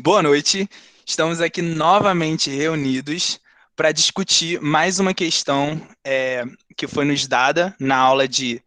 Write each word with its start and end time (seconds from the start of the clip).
Boa 0.00 0.22
noite. 0.22 0.70
Estamos 1.04 1.40
aqui 1.40 1.60
novamente 1.60 2.48
reunidos 2.50 3.40
para 3.74 3.90
discutir 3.90 4.60
mais 4.60 5.00
uma 5.00 5.12
questão 5.12 5.84
é, 6.06 6.44
que 6.76 6.86
foi 6.86 7.04
nos 7.04 7.26
dada 7.26 7.74
na 7.80 7.96
aula 7.96 8.28
de 8.28 8.62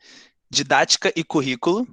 didática 0.49 1.09
e 1.15 1.23
currículo. 1.23 1.87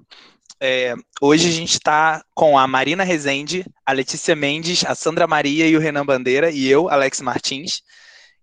É, 0.61 0.93
hoje 1.21 1.49
a 1.49 1.53
gente 1.53 1.71
está 1.71 2.21
com 2.35 2.59
a 2.59 2.67
Marina 2.67 3.05
Rezende, 3.05 3.65
a 3.87 3.93
Letícia 3.93 4.35
Mendes, 4.35 4.85
a 4.85 4.97
Sandra 4.97 5.29
Maria 5.29 5.69
e 5.69 5.77
o 5.77 5.81
Renan 5.81 6.05
Bandeira, 6.05 6.51
e 6.51 6.67
eu, 6.67 6.89
Alex 6.89 7.21
Martins. 7.21 7.83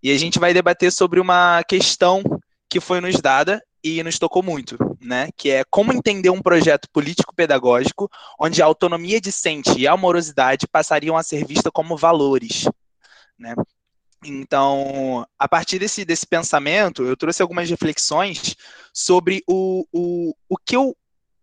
E 0.02 0.10
a 0.10 0.18
gente 0.18 0.38
vai 0.38 0.54
debater 0.54 0.90
sobre 0.90 1.20
uma 1.20 1.62
questão 1.68 2.22
que 2.70 2.80
foi 2.80 3.02
nos 3.02 3.20
dada 3.20 3.62
e 3.86 4.02
nos 4.02 4.18
tocou 4.18 4.42
muito, 4.42 4.76
né? 5.00 5.28
Que 5.36 5.50
é 5.50 5.64
como 5.70 5.92
entender 5.92 6.30
um 6.30 6.42
projeto 6.42 6.88
político-pedagógico 6.90 8.10
onde 8.38 8.60
a 8.60 8.66
autonomia 8.66 9.20
discente 9.20 9.78
e 9.78 9.86
a 9.86 9.92
amorosidade 9.92 10.66
passariam 10.66 11.16
a 11.16 11.22
ser 11.22 11.46
vistas 11.46 11.70
como 11.72 11.96
valores, 11.96 12.68
né? 13.38 13.54
Então, 14.24 15.26
a 15.38 15.48
partir 15.48 15.78
desse, 15.78 16.04
desse 16.04 16.26
pensamento, 16.26 17.04
eu 17.04 17.16
trouxe 17.16 17.42
algumas 17.42 17.70
reflexões 17.70 18.56
sobre 18.92 19.42
o, 19.46 19.86
o, 19.92 20.34
o 20.48 20.56
que 20.56 20.76
eu. 20.76 20.96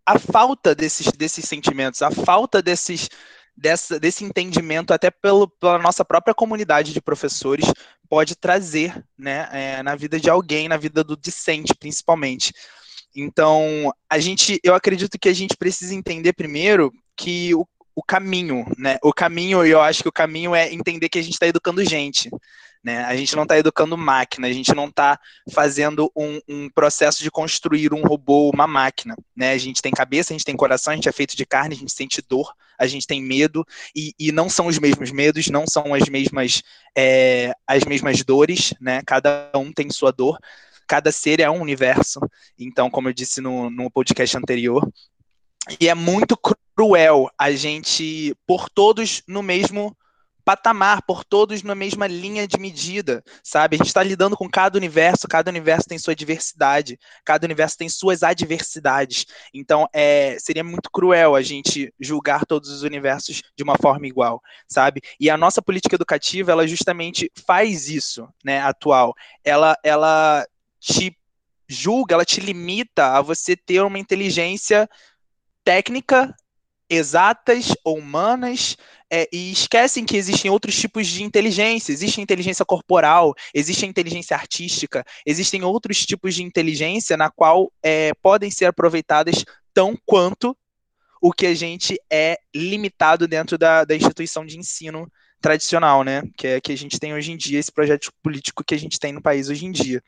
a 0.04 0.18
falta 0.18 0.74
desses, 0.74 1.10
desses 1.12 1.46
sentimentos, 1.46 2.02
a 2.02 2.10
falta 2.10 2.60
desses, 2.60 3.08
dessa, 3.56 3.98
desse 3.98 4.24
entendimento, 4.24 4.92
até 4.92 5.10
pelo, 5.10 5.48
pela 5.48 5.78
nossa 5.78 6.04
própria 6.04 6.34
comunidade 6.34 6.92
de 6.92 7.00
professores, 7.00 7.66
pode 8.08 8.34
trazer 8.36 9.04
né, 9.16 9.48
é, 9.52 9.82
na 9.82 9.94
vida 9.94 10.18
de 10.18 10.28
alguém, 10.28 10.68
na 10.68 10.76
vida 10.76 11.02
do 11.02 11.16
discente, 11.16 11.74
principalmente. 11.74 12.52
Então, 13.14 13.92
a 14.10 14.18
gente, 14.18 14.60
eu 14.62 14.74
acredito 14.74 15.18
que 15.18 15.28
a 15.28 15.34
gente 15.34 15.56
precisa 15.56 15.94
entender 15.94 16.32
primeiro 16.32 16.92
que 17.16 17.54
o, 17.54 17.66
o 17.94 18.02
caminho, 18.02 18.66
né? 18.76 18.98
O 19.02 19.12
caminho, 19.12 19.64
eu 19.64 19.80
acho 19.80 20.02
que 20.02 20.08
o 20.08 20.12
caminho 20.12 20.54
é 20.54 20.72
entender 20.72 21.08
que 21.08 21.18
a 21.18 21.22
gente 21.22 21.34
está 21.34 21.46
educando 21.46 21.84
gente. 21.84 22.28
Né? 22.84 23.02
A 23.04 23.16
gente 23.16 23.34
não 23.34 23.44
está 23.44 23.56
educando 23.56 23.96
máquina, 23.96 24.46
a 24.46 24.52
gente 24.52 24.74
não 24.74 24.88
está 24.88 25.18
fazendo 25.52 26.12
um, 26.14 26.38
um, 26.46 26.68
processo 26.68 27.22
de 27.22 27.30
construir 27.30 27.94
um 27.94 28.02
robô, 28.02 28.50
uma 28.52 28.66
máquina. 28.66 29.16
Né? 29.34 29.52
A 29.52 29.58
gente 29.58 29.80
tem 29.80 29.90
cabeça, 29.90 30.32
a 30.32 30.34
gente 30.34 30.44
tem 30.44 30.54
coração, 30.54 30.92
a 30.92 30.94
gente 30.94 31.08
é 31.08 31.12
feito 31.12 31.34
de 31.34 31.46
carne, 31.46 31.74
a 31.74 31.78
gente 31.78 31.92
sente 31.92 32.20
dor, 32.20 32.52
a 32.78 32.86
gente 32.86 33.06
tem 33.06 33.22
medo, 33.22 33.64
e, 33.94 34.12
e 34.18 34.32
não 34.32 34.48
são 34.48 34.66
os 34.66 34.78
mesmos 34.78 35.10
medos, 35.10 35.48
não 35.48 35.64
são 35.66 35.94
as 35.94 36.08
mesmas, 36.08 36.62
é, 36.96 37.52
as 37.66 37.84
mesmas 37.84 38.22
dores, 38.24 38.74
né? 38.80 39.02
cada 39.06 39.50
um 39.54 39.72
tem 39.72 39.90
sua 39.90 40.12
dor, 40.12 40.38
cada 40.86 41.10
ser 41.12 41.40
é 41.40 41.50
um 41.50 41.60
universo. 41.60 42.20
Então, 42.58 42.90
como 42.90 43.08
eu 43.08 43.12
disse 43.12 43.40
no, 43.40 43.70
no 43.70 43.90
podcast 43.90 44.36
anterior, 44.36 44.86
e 45.80 45.88
é 45.88 45.94
muito 45.94 46.38
cruel 46.76 47.30
a 47.38 47.50
gente 47.52 48.34
pôr 48.46 48.68
todos 48.68 49.22
no 49.26 49.42
mesmo 49.42 49.96
patamar, 50.44 51.02
por 51.02 51.24
todos 51.24 51.62
na 51.62 51.74
mesma 51.74 52.06
linha 52.06 52.46
de 52.46 52.58
medida, 52.58 53.24
sabe? 53.42 53.76
A 53.76 53.78
gente 53.78 53.88
está 53.88 54.02
lidando 54.02 54.36
com 54.36 54.48
cada 54.48 54.76
universo, 54.76 55.26
cada 55.26 55.50
universo 55.50 55.88
tem 55.88 55.98
sua 55.98 56.14
diversidade, 56.14 56.98
cada 57.24 57.46
universo 57.46 57.78
tem 57.78 57.88
suas 57.88 58.22
adversidades. 58.22 59.26
Então, 59.52 59.88
é, 59.92 60.36
seria 60.38 60.62
muito 60.62 60.90
cruel 60.90 61.34
a 61.34 61.42
gente 61.42 61.92
julgar 61.98 62.44
todos 62.44 62.70
os 62.70 62.82
universos 62.82 63.42
de 63.56 63.62
uma 63.62 63.76
forma 63.76 64.06
igual, 64.06 64.42
sabe? 64.68 65.00
E 65.18 65.30
a 65.30 65.36
nossa 65.36 65.62
política 65.62 65.94
educativa, 65.94 66.52
ela 66.52 66.66
justamente 66.66 67.30
faz 67.46 67.88
isso, 67.88 68.28
né, 68.44 68.60
atual. 68.60 69.14
Ela, 69.42 69.76
ela 69.82 70.46
te 70.78 71.16
julga, 71.66 72.14
ela 72.14 72.24
te 72.24 72.40
limita 72.40 73.16
a 73.16 73.22
você 73.22 73.56
ter 73.56 73.80
uma 73.80 73.98
inteligência 73.98 74.88
técnica 75.64 76.34
exatas 76.94 77.74
ou 77.84 77.98
humanas 77.98 78.76
é, 79.10 79.28
e 79.32 79.52
esquecem 79.52 80.04
que 80.04 80.16
existem 80.16 80.50
outros 80.50 80.74
tipos 80.76 81.06
de 81.06 81.22
inteligência. 81.22 81.92
Existe 81.92 82.20
inteligência 82.20 82.64
corporal, 82.64 83.34
existe 83.52 83.86
inteligência 83.86 84.36
artística, 84.36 85.04
existem 85.24 85.62
outros 85.62 86.04
tipos 86.04 86.34
de 86.34 86.42
inteligência 86.42 87.16
na 87.16 87.30
qual 87.30 87.72
é, 87.82 88.12
podem 88.22 88.50
ser 88.50 88.66
aproveitadas 88.66 89.44
tão 89.72 89.96
quanto 90.04 90.56
o 91.20 91.32
que 91.32 91.46
a 91.46 91.54
gente 91.54 91.98
é 92.10 92.38
limitado 92.54 93.26
dentro 93.26 93.56
da, 93.56 93.84
da 93.84 93.96
instituição 93.96 94.44
de 94.44 94.58
ensino 94.58 95.10
tradicional, 95.40 96.02
né? 96.02 96.22
Que 96.36 96.46
é 96.46 96.60
que 96.60 96.72
a 96.72 96.76
gente 96.76 96.98
tem 96.98 97.12
hoje 97.12 97.30
em 97.30 97.36
dia, 97.36 97.58
esse 97.58 97.70
projeto 97.70 98.10
político 98.22 98.64
que 98.64 98.74
a 98.74 98.78
gente 98.78 98.98
tem 98.98 99.12
no 99.12 99.20
país 99.20 99.50
hoje 99.50 99.66
em 99.66 99.70
dia. 99.70 100.02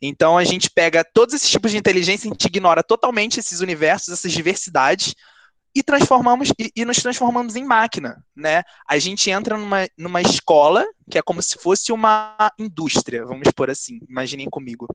Então 0.00 0.38
a 0.38 0.44
gente 0.44 0.70
pega 0.70 1.04
todos 1.04 1.34
esses 1.34 1.50
tipos 1.50 1.72
de 1.72 1.76
inteligência, 1.76 2.28
a 2.28 2.32
gente 2.32 2.46
ignora 2.46 2.84
totalmente 2.84 3.40
esses 3.40 3.60
universos, 3.60 4.12
essas 4.12 4.32
diversidades, 4.32 5.14
e 5.76 5.82
transformamos 5.82 6.48
e, 6.58 6.72
e, 6.74 6.84
nos 6.86 6.96
transformamos 6.96 7.54
em 7.54 7.62
máquina, 7.62 8.24
né? 8.34 8.62
A 8.88 8.98
gente 8.98 9.30
entra 9.30 9.58
numa, 9.58 9.86
numa 9.98 10.22
escola 10.22 10.86
que 11.10 11.18
é 11.18 11.22
como 11.22 11.42
se 11.42 11.58
fosse 11.58 11.92
uma 11.92 12.34
indústria, 12.58 13.26
vamos 13.26 13.52
por 13.54 13.68
assim, 13.68 14.00
imaginem 14.08 14.48
comigo. 14.48 14.88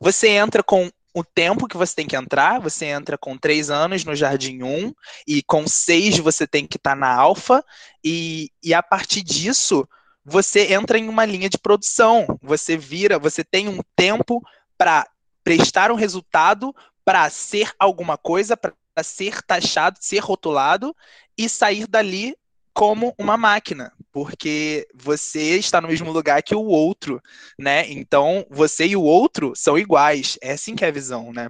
Você 0.00 0.30
entra 0.30 0.60
com 0.60 0.90
o 1.14 1.22
tempo 1.22 1.68
que 1.68 1.76
você 1.76 1.94
tem 1.94 2.06
que 2.06 2.16
entrar, 2.16 2.60
você 2.60 2.86
entra 2.86 3.16
com 3.16 3.38
três 3.38 3.70
anos 3.70 4.04
no 4.04 4.16
Jardim 4.16 4.60
1, 4.60 4.92
e 5.24 5.40
com 5.44 5.68
seis 5.68 6.18
você 6.18 6.48
tem 6.48 6.66
que 6.66 6.78
estar 6.78 6.90
tá 6.90 6.96
na 6.96 7.14
Alfa, 7.14 7.64
e, 8.02 8.50
e 8.60 8.74
a 8.74 8.82
partir 8.82 9.22
disso 9.22 9.88
você 10.24 10.72
entra 10.74 10.98
em 10.98 11.08
uma 11.08 11.24
linha 11.24 11.48
de 11.48 11.58
produção. 11.58 12.26
Você 12.42 12.76
vira, 12.76 13.20
você 13.20 13.44
tem 13.44 13.68
um 13.68 13.78
tempo 13.94 14.42
para 14.76 15.08
prestar 15.44 15.92
um 15.92 15.94
resultado, 15.94 16.74
para 17.04 17.30
ser 17.30 17.70
alguma 17.78 18.18
coisa, 18.18 18.56
para 18.56 18.74
ser 19.02 19.42
taxado, 19.42 19.98
ser 20.00 20.18
rotulado 20.18 20.94
e 21.36 21.48
sair 21.48 21.86
dali 21.86 22.36
como 22.76 23.14
uma 23.18 23.38
máquina, 23.38 23.90
porque 24.12 24.86
você 24.94 25.56
está 25.56 25.80
no 25.80 25.88
mesmo 25.88 26.12
lugar 26.12 26.42
que 26.42 26.54
o 26.54 26.66
outro, 26.66 27.22
né? 27.58 27.90
Então, 27.90 28.44
você 28.50 28.86
e 28.86 28.94
o 28.94 29.02
outro 29.02 29.54
são 29.56 29.78
iguais. 29.78 30.36
É 30.42 30.52
assim 30.52 30.76
que 30.76 30.84
é 30.84 30.88
a 30.88 30.92
visão, 30.92 31.32
né? 31.32 31.48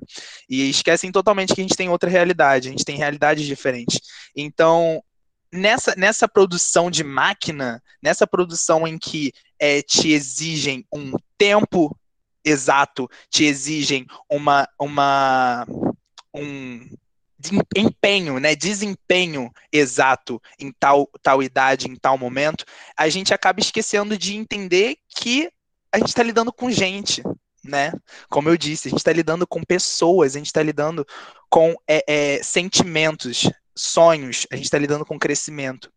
E 0.48 0.70
esquecem 0.70 1.10
totalmente 1.10 1.52
que 1.52 1.60
a 1.60 1.64
gente 1.64 1.76
tem 1.76 1.88
outra 1.88 2.08
realidade, 2.08 2.68
a 2.68 2.70
gente 2.70 2.84
tem 2.84 2.96
realidades 2.96 3.44
diferentes. 3.44 3.98
Então, 4.36 5.02
nessa, 5.52 5.96
nessa 5.96 6.28
produção 6.28 6.92
de 6.92 7.02
máquina, 7.02 7.82
nessa 8.00 8.24
produção 8.24 8.86
em 8.86 8.96
que 8.96 9.32
é, 9.58 9.82
te 9.82 10.12
exigem 10.12 10.86
um 10.94 11.12
tempo 11.36 11.96
exato, 12.44 13.10
te 13.28 13.42
exigem 13.44 14.06
uma, 14.30 14.68
uma 14.78 15.66
um, 16.32 16.88
empenho, 17.76 18.38
né, 18.38 18.54
desempenho 18.54 19.50
exato 19.72 20.40
em 20.58 20.72
tal, 20.72 21.08
tal 21.22 21.42
idade, 21.42 21.88
em 21.88 21.96
tal 21.96 22.16
momento, 22.18 22.64
a 22.96 23.08
gente 23.08 23.32
acaba 23.34 23.60
esquecendo 23.60 24.16
de 24.16 24.36
entender 24.36 24.96
que 25.08 25.50
a 25.92 25.98
gente 25.98 26.08
está 26.08 26.22
lidando 26.22 26.52
com 26.52 26.70
gente, 26.70 27.22
né? 27.64 27.92
Como 28.28 28.48
eu 28.48 28.56
disse, 28.56 28.88
a 28.88 28.90
gente 28.90 28.98
está 28.98 29.12
lidando 29.12 29.46
com 29.46 29.62
pessoas, 29.62 30.34
a 30.34 30.38
gente 30.38 30.46
está 30.46 30.62
lidando 30.62 31.06
com 31.48 31.74
é, 31.88 32.04
é, 32.06 32.42
sentimentos, 32.42 33.50
sonhos, 33.74 34.46
a 34.50 34.56
gente 34.56 34.66
está 34.66 34.78
lidando 34.78 35.04
com 35.04 35.18
crescimento. 35.18 35.92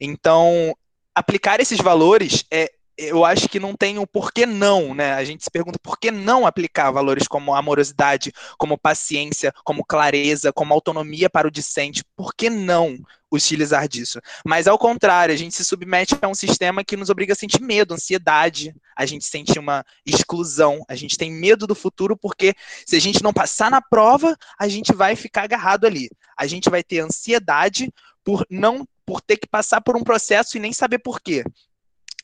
Então, 0.00 0.76
aplicar 1.14 1.60
esses 1.60 1.78
valores 1.78 2.44
é, 2.50 2.72
eu 3.02 3.24
acho 3.24 3.48
que 3.48 3.58
não 3.58 3.74
tem 3.74 3.98
o 3.98 4.06
porquê 4.06 4.46
não, 4.46 4.94
né? 4.94 5.12
A 5.14 5.24
gente 5.24 5.44
se 5.44 5.50
pergunta 5.50 5.78
por 5.82 5.98
que 5.98 6.10
não 6.10 6.46
aplicar 6.46 6.90
valores 6.90 7.26
como 7.26 7.54
amorosidade, 7.54 8.32
como 8.58 8.78
paciência, 8.78 9.52
como 9.64 9.84
clareza, 9.84 10.52
como 10.52 10.72
autonomia 10.72 11.28
para 11.28 11.48
o 11.48 11.50
discente. 11.50 12.04
Por 12.16 12.34
que 12.34 12.48
não 12.48 12.98
utilizar 13.30 13.88
disso? 13.88 14.20
Mas 14.44 14.66
ao 14.66 14.78
contrário, 14.78 15.34
a 15.34 15.38
gente 15.38 15.54
se 15.54 15.64
submete 15.64 16.16
a 16.20 16.28
um 16.28 16.34
sistema 16.34 16.84
que 16.84 16.96
nos 16.96 17.10
obriga 17.10 17.32
a 17.32 17.36
sentir 17.36 17.60
medo, 17.60 17.94
ansiedade, 17.94 18.74
a 18.96 19.06
gente 19.06 19.24
sente 19.24 19.58
uma 19.58 19.84
exclusão, 20.04 20.84
a 20.88 20.94
gente 20.94 21.16
tem 21.16 21.30
medo 21.30 21.66
do 21.66 21.74
futuro 21.74 22.16
porque 22.16 22.54
se 22.86 22.96
a 22.96 23.00
gente 23.00 23.22
não 23.22 23.32
passar 23.32 23.70
na 23.70 23.80
prova, 23.80 24.36
a 24.58 24.68
gente 24.68 24.92
vai 24.92 25.16
ficar 25.16 25.44
agarrado 25.44 25.86
ali. 25.86 26.08
A 26.36 26.46
gente 26.46 26.70
vai 26.70 26.82
ter 26.82 27.00
ansiedade 27.00 27.92
por 28.24 28.46
não 28.50 28.86
por 29.04 29.20
ter 29.20 29.36
que 29.36 29.48
passar 29.48 29.80
por 29.80 29.96
um 29.96 30.04
processo 30.04 30.56
e 30.56 30.60
nem 30.60 30.72
saber 30.72 30.98
por 30.98 31.20
quê. 31.20 31.44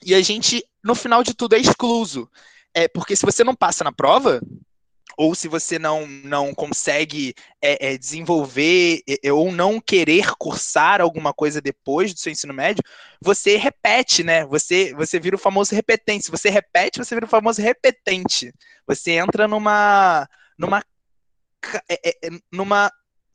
E 0.04 0.14
a 0.14 0.22
gente, 0.22 0.64
no 0.82 0.94
final 0.94 1.22
de 1.22 1.34
tudo, 1.34 1.54
é 1.54 1.58
excluso. 1.58 2.30
É, 2.74 2.86
porque 2.88 3.16
se 3.16 3.24
você 3.24 3.42
não 3.42 3.54
passa 3.54 3.82
na 3.82 3.92
prova, 3.92 4.40
ou 5.16 5.34
se 5.34 5.48
você 5.48 5.80
não, 5.80 6.06
não 6.06 6.54
consegue 6.54 7.34
é, 7.60 7.94
é, 7.94 7.98
desenvolver 7.98 9.02
é, 9.08 9.32
ou 9.32 9.50
não 9.50 9.80
querer 9.80 10.32
cursar 10.36 11.00
alguma 11.00 11.34
coisa 11.34 11.60
depois 11.60 12.14
do 12.14 12.20
seu 12.20 12.30
ensino 12.30 12.54
médio, 12.54 12.84
você 13.20 13.56
repete, 13.56 14.22
né? 14.22 14.46
Você, 14.46 14.94
você 14.94 15.18
vira 15.18 15.34
o 15.34 15.38
famoso 15.38 15.74
repetente. 15.74 16.26
Se 16.26 16.30
você 16.30 16.50
repete, 16.50 16.98
você 16.98 17.16
vira 17.16 17.26
o 17.26 17.28
famoso 17.28 17.60
repetente. 17.60 18.54
Você 18.86 19.12
entra 19.12 19.48
numa, 19.48 20.28
numa, 20.56 20.84
é, 21.88 22.26
é, 22.26 22.30
numa 22.52 22.88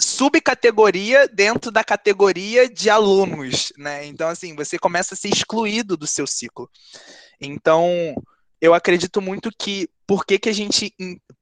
subcategoria 0.03 1.27
dentro 1.27 1.71
da 1.71 1.83
categoria 1.83 2.69
de 2.69 2.89
alunos, 2.89 3.71
né? 3.77 4.05
Então, 4.05 4.27
assim, 4.27 4.55
você 4.55 4.77
começa 4.77 5.13
a 5.13 5.17
ser 5.17 5.29
excluído 5.29 5.97
do 5.97 6.05
seu 6.05 6.27
ciclo. 6.27 6.69
Então, 7.39 8.15
eu 8.61 8.73
acredito 8.73 9.21
muito 9.21 9.49
que 9.57 9.89
por 10.05 10.25
que, 10.25 10.37
que 10.37 10.49
a 10.49 10.53
gente. 10.53 10.93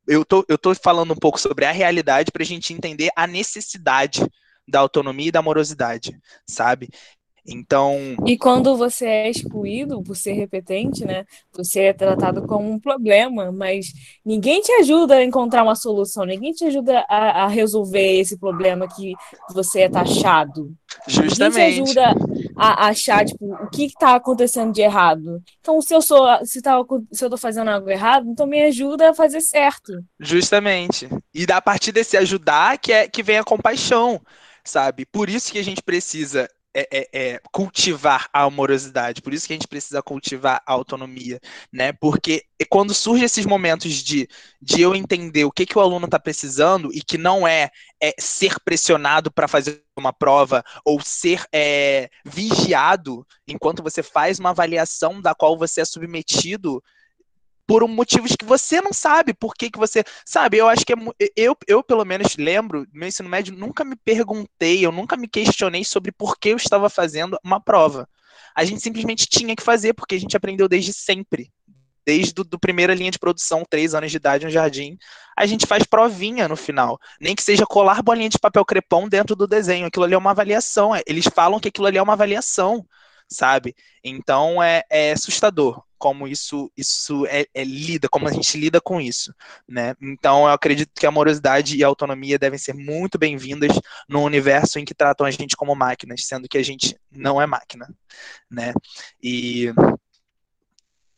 Eu 0.07 0.23
tô, 0.23 0.45
eu 0.47 0.57
tô 0.57 0.73
falando 0.75 1.13
um 1.13 1.17
pouco 1.17 1.39
sobre 1.39 1.65
a 1.65 1.71
realidade 1.71 2.31
para 2.31 2.43
a 2.43 2.45
gente 2.45 2.73
entender 2.73 3.09
a 3.15 3.27
necessidade 3.27 4.25
da 4.67 4.79
autonomia 4.79 5.27
e 5.27 5.31
da 5.31 5.39
amorosidade, 5.39 6.17
sabe? 6.47 6.89
Então. 7.45 7.97
E 8.25 8.37
quando 8.37 8.77
você 8.77 9.05
é 9.05 9.29
excluído 9.29 10.01
por 10.03 10.15
ser 10.15 10.33
repetente, 10.33 11.03
né? 11.03 11.25
Você 11.53 11.81
é 11.81 11.93
tratado 11.93 12.45
como 12.45 12.69
um 12.69 12.79
problema, 12.79 13.51
mas 13.51 13.87
ninguém 14.23 14.61
te 14.61 14.71
ajuda 14.73 15.15
a 15.15 15.23
encontrar 15.23 15.63
uma 15.63 15.75
solução, 15.75 16.23
ninguém 16.23 16.51
te 16.51 16.65
ajuda 16.65 17.03
a, 17.09 17.43
a 17.43 17.47
resolver 17.47 18.19
esse 18.19 18.37
problema 18.37 18.87
que 18.87 19.13
você 19.53 19.81
é 19.81 19.89
taxado. 19.89 20.71
Justamente. 21.07 21.79
Ninguém 21.79 21.93
te 21.93 21.99
ajuda 21.99 22.15
a, 22.55 22.85
a 22.85 22.87
achar, 22.89 23.25
tipo, 23.25 23.53
o 23.53 23.69
que 23.69 23.85
está 23.85 24.15
acontecendo 24.15 24.71
de 24.71 24.81
errado. 24.81 25.41
Então, 25.59 25.81
se 25.81 25.95
eu 25.95 26.01
sou, 26.01 26.27
se, 26.45 26.61
tá, 26.61 26.77
se 27.11 27.25
eu 27.25 27.29
tô 27.29 27.37
fazendo 27.37 27.69
algo 27.69 27.89
errado, 27.89 28.29
então 28.29 28.45
me 28.45 28.61
ajuda 28.63 29.09
a 29.09 29.13
fazer 29.15 29.41
certo. 29.41 29.93
Justamente. 30.19 31.09
E 31.33 31.45
a 31.51 31.61
partir 31.61 31.91
desse 31.91 32.15
ajudar 32.17 32.77
que, 32.77 32.93
é, 32.93 33.07
que 33.07 33.23
vem 33.23 33.37
a 33.39 33.43
compaixão 33.43 34.21
sabe? 34.63 35.05
Por 35.05 35.29
isso 35.29 35.51
que 35.51 35.59
a 35.59 35.63
gente 35.63 35.81
precisa 35.81 36.47
é, 36.73 36.87
é, 36.91 37.09
é, 37.13 37.41
cultivar 37.51 38.29
a 38.31 38.43
amorosidade, 38.43 39.21
por 39.21 39.33
isso 39.33 39.45
que 39.45 39.53
a 39.53 39.55
gente 39.55 39.67
precisa 39.67 40.01
cultivar 40.01 40.61
a 40.65 40.73
autonomia, 40.73 41.39
né? 41.71 41.91
Porque 41.93 42.45
quando 42.69 42.93
surgem 42.93 43.25
esses 43.25 43.45
momentos 43.45 43.93
de, 43.95 44.27
de 44.61 44.81
eu 44.81 44.95
entender 44.95 45.43
o 45.43 45.51
que, 45.51 45.65
que 45.65 45.77
o 45.77 45.81
aluno 45.81 46.05
está 46.05 46.19
precisando 46.19 46.89
e 46.93 47.01
que 47.01 47.17
não 47.17 47.47
é, 47.47 47.69
é 48.01 48.13
ser 48.19 48.59
pressionado 48.63 49.31
para 49.31 49.47
fazer 49.47 49.83
uma 49.97 50.13
prova 50.13 50.63
ou 50.85 51.01
ser 51.01 51.43
é, 51.53 52.09
vigiado 52.25 53.25
enquanto 53.47 53.83
você 53.83 54.01
faz 54.01 54.39
uma 54.39 54.51
avaliação 54.51 55.21
da 55.21 55.35
qual 55.35 55.57
você 55.57 55.81
é 55.81 55.85
submetido 55.85 56.81
por 57.71 57.87
motivos 57.87 58.35
que 58.35 58.43
você 58.43 58.81
não 58.81 58.91
sabe 58.91 59.33
por 59.33 59.53
que, 59.53 59.71
que 59.71 59.79
você. 59.79 60.03
Sabe, 60.25 60.57
eu 60.57 60.67
acho 60.67 60.85
que 60.85 60.91
é, 60.91 60.95
eu, 61.37 61.55
eu, 61.65 61.81
pelo 61.81 62.03
menos, 62.03 62.35
lembro, 62.35 62.85
meu 62.91 63.07
ensino 63.07 63.29
médio, 63.29 63.55
nunca 63.55 63.85
me 63.85 63.95
perguntei, 63.95 64.85
eu 64.85 64.91
nunca 64.91 65.15
me 65.15 65.25
questionei 65.25 65.85
sobre 65.85 66.11
por 66.11 66.37
que 66.37 66.49
eu 66.49 66.57
estava 66.57 66.89
fazendo 66.89 67.39
uma 67.41 67.61
prova. 67.61 68.09
A 68.53 68.65
gente 68.65 68.81
simplesmente 68.81 69.25
tinha 69.25 69.55
que 69.55 69.63
fazer, 69.63 69.93
porque 69.93 70.15
a 70.15 70.19
gente 70.19 70.35
aprendeu 70.35 70.67
desde 70.67 70.91
sempre. 70.91 71.49
Desde 72.05 72.33
do, 72.33 72.43
do 72.43 72.59
primeira 72.59 72.93
linha 72.93 73.09
de 73.11 73.19
produção, 73.19 73.63
três 73.69 73.95
anos 73.95 74.11
de 74.11 74.17
idade 74.17 74.43
no 74.43 74.51
jardim, 74.51 74.97
a 75.37 75.45
gente 75.45 75.65
faz 75.65 75.85
provinha 75.85 76.49
no 76.49 76.57
final. 76.57 76.99
Nem 77.21 77.33
que 77.37 77.41
seja 77.41 77.65
colar 77.65 78.03
bolinha 78.03 78.27
de 78.27 78.37
papel 78.37 78.65
crepom 78.65 79.07
dentro 79.07 79.33
do 79.33 79.47
desenho. 79.47 79.85
Aquilo 79.85 80.03
ali 80.03 80.13
é 80.13 80.17
uma 80.17 80.31
avaliação. 80.31 80.93
É, 80.93 81.01
eles 81.07 81.25
falam 81.33 81.57
que 81.57 81.69
aquilo 81.69 81.87
ali 81.87 81.97
é 81.97 82.03
uma 82.03 82.13
avaliação 82.13 82.85
sabe? 83.31 83.75
Então 84.03 84.61
é, 84.61 84.83
é 84.89 85.11
assustador 85.13 85.81
como 85.97 86.27
isso 86.27 86.71
isso 86.75 87.25
é, 87.27 87.45
é, 87.53 87.63
lida, 87.63 88.09
como 88.09 88.27
a 88.27 88.33
gente 88.33 88.57
lida 88.57 88.81
com 88.81 88.99
isso, 88.99 89.33
né? 89.67 89.95
Então 90.01 90.43
eu 90.45 90.51
acredito 90.51 90.91
que 90.95 91.05
a 91.05 91.09
amorosidade 91.09 91.77
e 91.77 91.83
a 91.83 91.87
autonomia 91.87 92.39
devem 92.39 92.57
ser 92.57 92.73
muito 92.73 93.19
bem-vindas 93.19 93.79
no 94.09 94.23
universo 94.23 94.79
em 94.79 94.85
que 94.85 94.95
tratam 94.95 95.25
a 95.25 95.31
gente 95.31 95.55
como 95.55 95.75
máquinas, 95.75 96.25
sendo 96.25 96.49
que 96.49 96.57
a 96.57 96.63
gente 96.63 96.97
não 97.11 97.41
é 97.41 97.45
máquina, 97.45 97.87
né? 98.49 98.73
E 99.21 99.71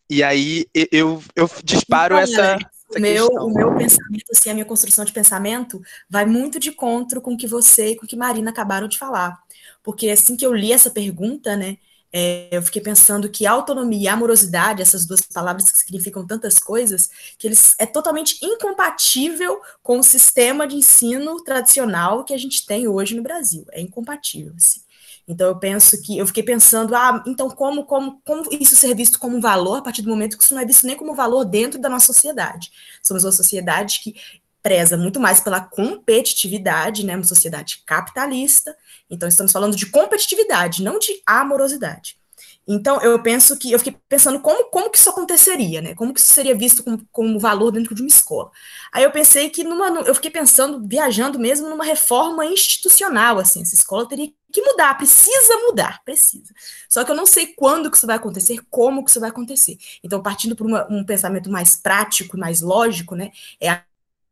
e 0.09 0.21
aí 0.21 0.65
eu, 0.91 1.23
eu 1.35 1.49
disparo 1.63 2.19
então, 2.19 2.43
essa, 2.43 2.57
o 2.95 2.99
meu, 2.99 3.27
o 3.27 3.53
meu 3.53 3.75
pensamento, 3.75 4.25
assim, 4.31 4.49
a 4.49 4.53
minha 4.53 4.65
construção 4.65 5.05
de 5.05 5.13
pensamento 5.13 5.81
vai 6.09 6.25
muito 6.25 6.59
de 6.59 6.69
encontro 6.69 7.21
com 7.21 7.33
o 7.33 7.37
que 7.37 7.47
você 7.47 7.91
e 7.91 7.95
com 7.95 8.05
o 8.05 8.07
que 8.07 8.15
Marina 8.15 8.51
acabaram 8.51 8.87
de 8.87 8.99
falar. 8.99 9.41
Porque 9.81 10.09
assim 10.09 10.35
que 10.35 10.45
eu 10.45 10.53
li 10.53 10.71
essa 10.71 10.91
pergunta, 10.91 11.55
né, 11.55 11.77
é, 12.15 12.47
eu 12.51 12.61
fiquei 12.61 12.81
pensando 12.81 13.27
que 13.27 13.47
autonomia 13.47 14.03
e 14.03 14.07
amorosidade, 14.07 14.83
essas 14.83 15.05
duas 15.05 15.21
palavras 15.21 15.71
que 15.71 15.79
significam 15.79 16.25
tantas 16.27 16.59
coisas, 16.59 17.09
que 17.39 17.47
eles 17.47 17.75
é 17.79 17.87
totalmente 17.87 18.37
incompatível 18.45 19.59
com 19.81 19.97
o 19.97 20.03
sistema 20.03 20.67
de 20.67 20.75
ensino 20.75 21.43
tradicional 21.43 22.23
que 22.23 22.33
a 22.33 22.37
gente 22.37 22.65
tem 22.67 22.87
hoje 22.87 23.15
no 23.15 23.23
Brasil. 23.23 23.65
É 23.71 23.81
incompatível, 23.81 24.53
assim. 24.55 24.81
Então 25.27 25.47
eu 25.47 25.57
penso 25.57 26.01
que 26.01 26.17
eu 26.17 26.27
fiquei 26.27 26.43
pensando, 26.43 26.93
ah, 26.95 27.23
então 27.25 27.49
como 27.49 27.85
como 27.85 28.21
como 28.25 28.43
isso 28.51 28.75
ser 28.75 28.93
visto 28.93 29.17
como 29.17 29.37
um 29.37 29.41
valor 29.41 29.77
a 29.77 29.81
partir 29.81 30.01
do 30.01 30.09
momento 30.09 30.37
que 30.37 30.43
isso 30.43 30.53
não 30.53 30.61
é 30.61 30.65
visto 30.65 30.85
nem 30.85 30.97
como 30.97 31.15
valor 31.15 31.45
dentro 31.45 31.79
da 31.79 31.89
nossa 31.89 32.07
sociedade. 32.07 32.71
Somos 33.01 33.23
uma 33.23 33.31
sociedade 33.31 34.01
que 34.03 34.15
preza 34.63 34.97
muito 34.97 35.19
mais 35.19 35.41
pela 35.41 35.59
competitividade, 35.59 37.05
né, 37.05 37.15
uma 37.15 37.23
sociedade 37.23 37.83
capitalista. 37.85 38.75
Então 39.09 39.29
estamos 39.29 39.51
falando 39.51 39.75
de 39.75 39.85
competitividade, 39.87 40.81
não 40.81 40.97
de 40.97 41.21
amorosidade. 41.25 42.17
Então 42.65 43.01
eu 43.01 43.21
penso 43.21 43.57
que 43.57 43.71
eu 43.71 43.79
fiquei 43.79 43.97
pensando 44.07 44.39
como, 44.39 44.65
como 44.65 44.89
que 44.89 44.97
isso 44.97 45.09
aconteceria, 45.09 45.81
né? 45.81 45.93
Como 45.95 46.13
que 46.13 46.19
isso 46.21 46.31
seria 46.31 46.55
visto 46.55 46.81
como, 46.81 47.05
como 47.11 47.39
valor 47.39 47.71
dentro 47.71 47.93
de 47.93 48.01
uma 48.01 48.07
escola. 48.07 48.49
Aí 48.91 49.03
eu 49.03 49.11
pensei 49.11 49.49
que 49.49 49.63
numa, 49.63 49.87
eu 50.01 50.15
fiquei 50.15 50.31
pensando, 50.31 50.81
viajando 50.87 51.37
mesmo 51.37 51.69
numa 51.69 51.83
reforma 51.83 52.45
institucional, 52.45 53.37
assim, 53.37 53.61
essa 53.61 53.75
escola 53.75 54.07
teria 54.07 54.31
que 54.51 54.61
mudar, 54.61 54.95
precisa 54.95 55.57
mudar, 55.67 56.01
precisa. 56.05 56.53
Só 56.87 57.03
que 57.03 57.11
eu 57.11 57.15
não 57.15 57.25
sei 57.25 57.47
quando 57.47 57.91
que 57.91 57.97
isso 57.97 58.07
vai 58.07 58.15
acontecer, 58.15 58.59
como 58.69 59.03
que 59.03 59.09
isso 59.09 59.19
vai 59.19 59.29
acontecer. 59.29 59.77
Então, 60.03 60.21
partindo 60.21 60.55
por 60.55 60.65
uma, 60.65 60.87
um 60.89 61.03
pensamento 61.03 61.49
mais 61.49 61.75
prático, 61.75 62.37
mais 62.37 62.61
lógico, 62.61 63.15
né? 63.15 63.31
É 63.59 63.69
a 63.71 63.83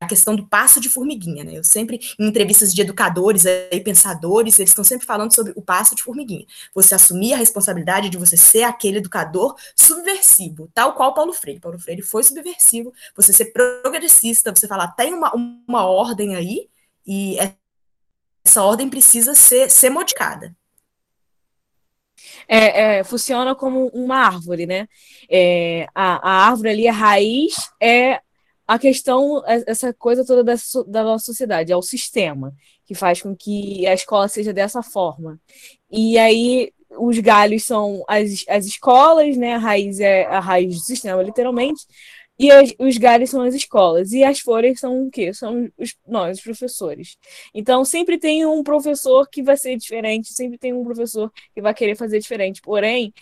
a 0.01 0.07
questão 0.07 0.36
do 0.36 0.48
passo 0.48 0.81
de 0.81 0.89
formiguinha, 0.89 1.44
né? 1.44 1.59
Eu 1.59 1.63
sempre, 1.63 2.00
em 2.19 2.27
entrevistas 2.27 2.74
de 2.74 2.81
educadores 2.81 3.45
e 3.45 3.80
pensadores, 3.81 4.57
eles 4.57 4.71
estão 4.71 4.83
sempre 4.83 5.06
falando 5.06 5.33
sobre 5.33 5.53
o 5.56 5.62
passo 5.62 5.94
de 5.94 6.01
formiguinha. 6.01 6.44
Você 6.74 6.95
assumir 6.95 7.33
a 7.33 7.38
responsabilidade 7.38 8.09
de 8.09 8.18
você 8.18 8.36
ser 8.36 8.63
aquele 8.63 8.98
educador 8.98 9.56
subversivo, 9.75 10.68
tal 10.74 10.95
qual 10.95 11.13
Paulo 11.13 11.31
Freire. 11.33 11.59
Paulo 11.59 11.77
Freire 11.77 12.01
foi 12.01 12.24
subversivo, 12.24 12.92
você 13.15 13.31
ser 13.31 13.53
progressista, 13.53 14.53
você 14.53 14.68
falar, 14.68 14.88
tem 14.88 15.13
uma, 15.13 15.31
uma 15.36 15.86
ordem 15.86 16.36
aí, 16.36 16.68
e 17.06 17.38
essa 18.44 18.63
ordem 18.63 18.89
precisa 18.89 19.36
ser, 19.36 19.69
ser 19.69 19.92
modificada. 19.92 20.56
É, 22.47 23.00
é, 23.00 23.04
funciona 23.04 23.54
como 23.54 23.88
uma 23.89 24.18
árvore, 24.18 24.65
né? 24.65 24.88
É, 25.30 25.86
a, 25.94 26.27
a 26.27 26.47
árvore 26.47 26.69
ali, 26.69 26.88
a 26.88 26.94
raiz, 26.94 27.54
é 27.80 28.19
a 28.71 28.79
questão, 28.79 29.44
é, 29.45 29.65
essa 29.68 29.94
coisa 29.94 30.25
toda 30.25 30.45
da, 30.45 30.53
da 30.88 31.03
nossa 31.03 31.25
sociedade, 31.25 31.73
é 31.73 31.75
o 31.75 31.81
sistema 31.81 32.56
que 32.85 32.95
faz 32.95 33.21
com 33.21 33.35
que 33.35 33.85
a 33.85 33.94
escola 33.94 34.29
seja 34.29 34.53
dessa 34.53 34.81
forma. 34.81 35.38
E 35.91 36.18
aí 36.18 36.71
os 36.97 37.19
galhos 37.19 37.65
são 37.65 38.01
as, 38.07 38.45
as 38.47 38.65
escolas, 38.65 39.35
né? 39.35 39.56
A 39.56 39.57
raiz 39.57 40.00
é 40.00 40.23
a 40.25 40.39
raiz 40.39 40.73
do 40.73 40.81
sistema, 40.81 41.21
literalmente. 41.21 41.85
E 42.39 42.50
as, 42.50 42.73
os 42.79 42.97
galhos 42.97 43.29
são 43.29 43.41
as 43.41 43.53
escolas. 43.53 44.13
E 44.13 44.23
as 44.23 44.39
folhas 44.39 44.79
são 44.79 45.06
o 45.06 45.12
quê? 45.12 45.33
São 45.33 45.69
os, 45.77 45.94
nós, 46.07 46.38
os 46.38 46.44
professores. 46.44 47.18
Então, 47.53 47.83
sempre 47.83 48.18
tem 48.18 48.45
um 48.45 48.63
professor 48.63 49.27
que 49.29 49.44
vai 49.44 49.57
ser 49.57 49.75
diferente, 49.75 50.31
sempre 50.31 50.57
tem 50.57 50.71
um 50.71 50.85
professor 50.85 51.29
que 51.53 51.62
vai 51.62 51.73
querer 51.73 51.95
fazer 51.97 52.19
diferente. 52.19 52.62
Porém, 52.62 53.13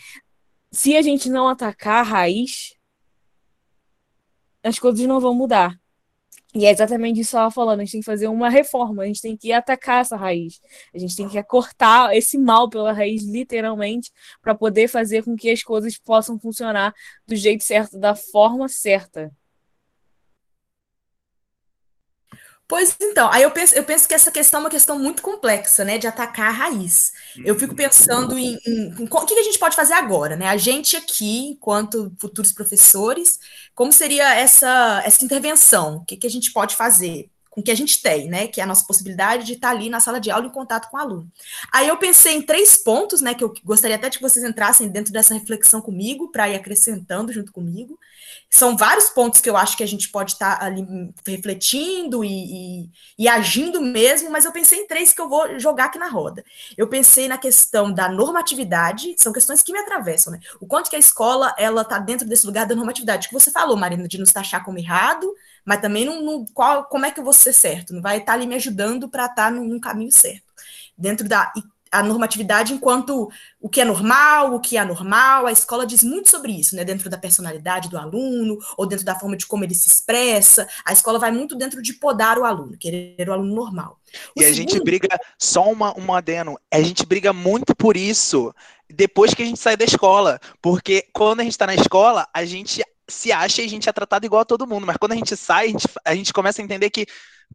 se 0.72 0.96
a 0.96 1.02
gente 1.02 1.28
não 1.28 1.48
atacar 1.48 2.02
a 2.02 2.08
raiz, 2.08 2.76
as 4.64 4.80
coisas 4.80 5.06
não 5.06 5.20
vão 5.20 5.34
mudar. 5.34 5.80
E 6.54 6.66
é 6.66 6.72
exatamente 6.72 7.20
isso 7.20 7.30
que 7.30 7.36
estava 7.36 7.52
falando. 7.52 7.80
A 7.80 7.84
gente 7.84 7.92
tem 7.92 8.02
que 8.02 8.06
fazer 8.06 8.28
uma 8.28 8.50
reforma, 8.50 9.04
a 9.04 9.06
gente 9.06 9.22
tem 9.22 9.38
que 9.38 9.52
atacar 9.52 10.02
essa 10.02 10.16
raiz. 10.16 10.60
A 10.94 10.98
gente 10.98 11.16
tem 11.16 11.30
que 11.30 11.42
cortar 11.44 12.16
esse 12.16 12.38
mal 12.40 12.70
pela 12.70 12.92
raiz, 12.92 13.24
literalmente, 13.24 14.12
para 14.42 14.56
poder 14.56 14.88
fazer 14.88 15.24
com 15.24 15.36
que 15.36 15.52
as 15.52 15.62
coisas 15.62 15.98
possam 15.98 16.40
funcionar 16.40 16.94
do 17.28 17.36
jeito 17.36 17.64
certo, 17.64 18.00
da 18.00 18.16
forma 18.16 18.68
certa. 18.68 19.32
Pois 22.70 22.96
então, 23.02 23.32
aí 23.32 23.42
eu 23.42 23.50
penso, 23.50 23.74
eu 23.74 23.84
penso 23.84 24.08
que 24.08 24.14
essa 24.14 24.30
questão 24.30 24.60
é 24.60 24.64
uma 24.64 24.70
questão 24.70 25.00
muito 25.00 25.24
complexa, 25.24 25.84
né, 25.84 25.98
de 25.98 26.06
atacar 26.06 26.50
a 26.50 26.52
raiz. 26.52 27.12
Eu 27.44 27.58
fico 27.58 27.74
pensando 27.74 28.38
em, 28.38 28.60
em, 28.64 28.94
em, 28.94 29.08
o 29.10 29.26
que 29.26 29.34
a 29.34 29.44
gente 29.44 29.58
pode 29.58 29.76
fazer 29.76 29.94
agora, 29.94 30.36
né? 30.36 30.46
A 30.48 30.56
gente 30.56 30.96
aqui, 30.96 31.48
enquanto 31.48 32.16
futuros 32.20 32.52
professores, 32.52 33.40
como 33.74 33.92
seria 33.92 34.36
essa, 34.36 35.02
essa 35.04 35.26
intervenção? 35.26 35.98
O 35.98 36.06
que, 36.06 36.16
que 36.16 36.28
a 36.28 36.30
gente 36.30 36.54
pode 36.54 36.76
fazer? 36.76 37.32
com 37.50 37.62
o 37.62 37.64
que 37.64 37.72
a 37.72 37.76
gente 37.76 38.02
tem, 38.02 38.30
né? 38.30 38.48
Que 38.48 38.62
é 38.62 38.64
a 38.64 38.68
nossa 38.68 38.86
possibilidade 38.86 39.46
de 39.46 39.54
estar 39.54 39.72
ali 39.72 39.90
na 39.90 40.00
sala 40.00 40.20
de 40.20 40.30
aula 40.30 40.46
em 40.46 40.52
contato 40.52 40.90
com 40.90 40.98
o 40.98 41.00
aluno. 41.00 41.32
Aí 41.74 41.88
eu 41.88 41.98
pensei 41.98 42.36
em 42.36 42.42
três 42.42 42.78
pontos, 42.78 43.22
né? 43.22 43.34
Que 43.34 43.44
eu 43.44 43.54
gostaria 43.64 43.96
até 43.96 44.10
de 44.10 44.18
que 44.18 44.24
vocês 44.24 44.46
entrassem 44.46 44.88
dentro 44.88 45.12
dessa 45.12 45.34
reflexão 45.34 45.82
comigo, 45.82 46.32
para 46.32 46.48
ir 46.48 46.56
acrescentando 46.56 47.34
junto 47.34 47.52
comigo. 47.52 48.00
São 48.50 48.76
vários 48.76 49.10
pontos 49.10 49.40
que 49.40 49.50
eu 49.50 49.56
acho 49.56 49.78
que 49.78 49.84
a 49.84 49.88
gente 49.88 50.10
pode 50.10 50.32
estar 50.32 50.62
ali 50.64 50.84
refletindo 51.26 52.24
e, 52.24 52.84
e, 52.84 52.90
e 53.20 53.28
agindo 53.28 53.80
mesmo, 53.80 54.32
mas 54.32 54.44
eu 54.44 54.52
pensei 54.52 54.80
em 54.80 54.88
três 54.88 55.14
que 55.14 55.22
eu 55.22 55.30
vou 55.30 55.60
jogar 55.60 55.86
aqui 55.86 56.00
na 56.00 56.10
roda. 56.10 56.44
Eu 56.76 56.88
pensei 56.88 57.28
na 57.28 57.38
questão 57.38 57.94
da 57.94 58.10
normatividade, 58.10 59.16
são 59.20 59.32
questões 59.32 59.62
que 59.62 59.72
me 59.72 59.80
atravessam, 59.80 60.34
né? 60.34 60.40
O 60.60 60.66
quanto 60.66 60.90
que 60.90 60.96
a 60.96 61.00
escola 61.00 61.54
ela 61.60 61.84
está 61.84 62.00
dentro 62.00 62.28
desse 62.28 62.46
lugar 62.46 62.66
da 62.66 62.76
normatividade, 62.76 63.28
que 63.28 63.34
você 63.34 63.52
falou, 63.52 63.78
Marina, 63.78 64.08
de 64.08 64.18
nos 64.18 64.32
taxar 64.34 64.66
como 64.66 64.80
errado, 64.80 65.32
mas 65.64 65.82
também 65.82 66.06
não, 66.06 66.22
não, 66.22 66.46
qual, 66.52 66.86
como 66.86 67.06
é 67.06 67.12
que 67.12 67.20
eu 67.20 67.24
vou 67.24 67.34
ser 67.34 67.54
certo? 67.54 67.94
Não 67.94 68.02
vai 68.02 68.18
estar 68.18 68.34
ali 68.34 68.48
me 68.48 68.56
ajudando 68.56 69.08
para 69.08 69.26
estar 69.28 69.52
num, 69.52 69.64
num, 69.64 69.80
caminho 69.80 70.12
certo. 70.12 70.52
Dentro 70.98 71.28
da. 71.28 71.54
A 71.92 72.04
normatividade 72.04 72.74
enquanto 72.74 73.30
o 73.60 73.68
que 73.70 73.82
é 73.82 73.86
normal, 73.86 74.54
o 74.54 74.60
que 74.60 74.78
é 74.78 74.80
anormal. 74.80 75.48
A 75.48 75.52
escola 75.52 75.86
diz 75.86 76.04
muito 76.04 76.30
sobre 76.30 76.52
isso, 76.52 76.76
né? 76.76 76.84
Dentro 76.84 77.10
da 77.10 77.18
personalidade 77.18 77.90
do 77.90 77.98
aluno, 77.98 78.58
ou 78.78 78.86
dentro 78.86 79.06
da 79.06 79.18
forma 79.18 79.36
de 79.36 79.46
como 79.46 79.64
ele 79.64 79.74
se 79.74 79.88
expressa. 79.88 80.68
A 80.86 80.94
escola 80.94 81.20
vai 81.20 81.32
muito 81.32 81.56
dentro 81.56 81.82
de 81.82 81.94
podar 81.94 82.38
o 82.38 82.46
aluno, 82.46 82.78
querer 82.78 83.28
o 83.28 83.34
aluno 83.34 83.54
normal. 83.54 84.00
O 84.36 84.42
e 84.42 84.44
segundo... 84.44 84.52
a 84.52 84.54
gente 84.54 84.84
briga, 84.84 85.20
só 85.38 85.70
uma, 85.70 85.98
um 86.00 86.14
adeno, 86.14 86.60
a 86.72 86.82
gente 86.82 87.06
briga 87.06 87.34
muito 87.34 87.76
por 87.76 87.98
isso 87.98 88.54
depois 88.92 89.34
que 89.34 89.44
a 89.44 89.46
gente 89.46 89.60
sai 89.60 89.78
da 89.78 89.86
escola. 89.86 90.40
Porque 90.62 91.08
quando 91.14 91.42
a 91.42 91.44
gente 91.44 91.54
está 91.54 91.68
na 91.68 91.76
escola, 91.76 92.28
a 92.34 92.46
gente 92.46 92.84
se 93.08 93.32
acha 93.32 93.62
e 93.62 93.66
a 93.66 93.70
gente 93.70 93.90
é 93.90 93.94
tratado 93.94 94.26
igual 94.26 94.42
a 94.42 94.46
todo 94.46 94.68
mundo. 94.68 94.86
Mas 94.86 94.98
quando 94.98 95.14
a 95.14 95.16
gente 95.16 95.36
sai, 95.36 95.66
a 95.66 95.70
gente, 95.70 95.88
a 96.06 96.16
gente 96.16 96.34
começa 96.34 96.62
a 96.62 96.66
entender 96.66 96.90
que, 96.90 97.06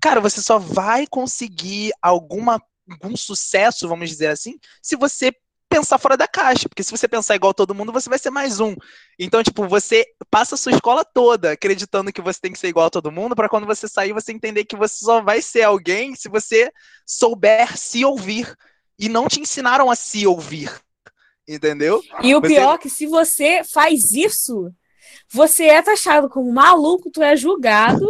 cara, 0.01 0.21
você 0.21 0.43
só 0.43 0.59
vai 0.59 1.07
conseguir 1.07 1.93
alguma 2.03 2.61
algum 2.91 3.17
sucesso, 3.17 3.89
vamos 3.89 4.09
dizer 4.11 4.29
assim, 4.29 4.59
se 4.83 4.97
você 4.97 5.33
pensar 5.69 5.99
fora 5.99 6.17
da 6.17 6.29
caixa, 6.29 6.69
porque 6.69 6.85
se 6.85 6.91
você 6.93 7.09
pensar 7.09 7.35
igual 7.35 7.53
todo 7.53 7.75
mundo, 7.75 7.93
você 7.93 8.09
vai 8.09 8.19
ser 8.19 8.31
mais 8.31 8.61
um. 8.61 8.77
Então, 9.19 9.43
tipo, 9.43 9.67
você 9.67 10.07
passa 10.31 10.55
a 10.55 10.59
sua 10.59 10.73
escola 10.73 11.05
toda 11.05 11.53
acreditando 11.53 12.13
que 12.13 12.23
você 12.23 12.41
tem 12.41 12.53
que 12.53 12.59
ser 12.59 12.69
igual 12.69 12.87
a 12.87 12.91
todo 12.91 13.11
mundo, 13.11 13.35
para 13.35 13.49
quando 13.49 13.67
você 13.67 13.89
sair, 13.89 14.13
você 14.13 14.33
entender 14.33 14.65
que 14.65 14.77
você 14.77 15.05
só 15.05 15.21
vai 15.21 15.43
ser 15.43 15.63
alguém 15.63 16.15
se 16.15 16.29
você 16.29 16.71
souber 17.05 17.77
se 17.77 18.05
ouvir. 18.05 18.55
E 18.97 19.09
não 19.09 19.27
te 19.27 19.41
ensinaram 19.41 19.91
a 19.91 19.97
se 19.97 20.25
ouvir. 20.25 20.71
Entendeu? 21.47 22.01
E 22.23 22.33
o 22.37 22.41
você... 22.41 22.55
pior 22.55 22.75
é 22.75 22.79
que 22.79 22.89
se 22.89 23.09
você 23.09 23.63
faz 23.65 24.13
isso, 24.13 24.73
você 25.29 25.65
é 25.65 25.83
taxado 25.83 26.29
como 26.29 26.53
maluco, 26.53 27.11
tu 27.11 27.21
é 27.21 27.37
julgado 27.37 28.09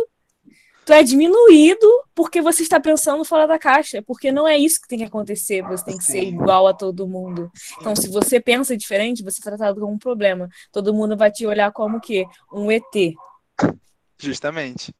tu 0.84 0.92
é 0.92 1.02
diminuído 1.02 1.86
porque 2.14 2.40
você 2.40 2.62
está 2.62 2.78
pensando 2.78 3.24
fora 3.24 3.46
da 3.46 3.58
caixa, 3.58 4.02
porque 4.02 4.30
não 4.30 4.46
é 4.46 4.56
isso 4.56 4.80
que 4.80 4.88
tem 4.88 4.98
que 4.98 5.04
acontecer, 5.04 5.62
você 5.62 5.84
tem 5.84 5.98
que 5.98 6.04
ser 6.04 6.22
igual 6.22 6.66
a 6.66 6.74
todo 6.74 7.08
mundo. 7.08 7.50
Então, 7.80 7.96
se 7.96 8.08
você 8.08 8.40
pensa 8.40 8.76
diferente, 8.76 9.22
você 9.22 9.40
é 9.40 9.44
tratado 9.44 9.80
como 9.80 9.92
um 9.92 9.98
problema. 9.98 10.48
Todo 10.72 10.94
mundo 10.94 11.16
vai 11.16 11.30
te 11.30 11.46
olhar 11.46 11.72
como 11.72 11.98
o 11.98 12.00
quê? 12.00 12.26
Um 12.52 12.70
ET. 12.70 13.14
Justamente. 14.18 14.94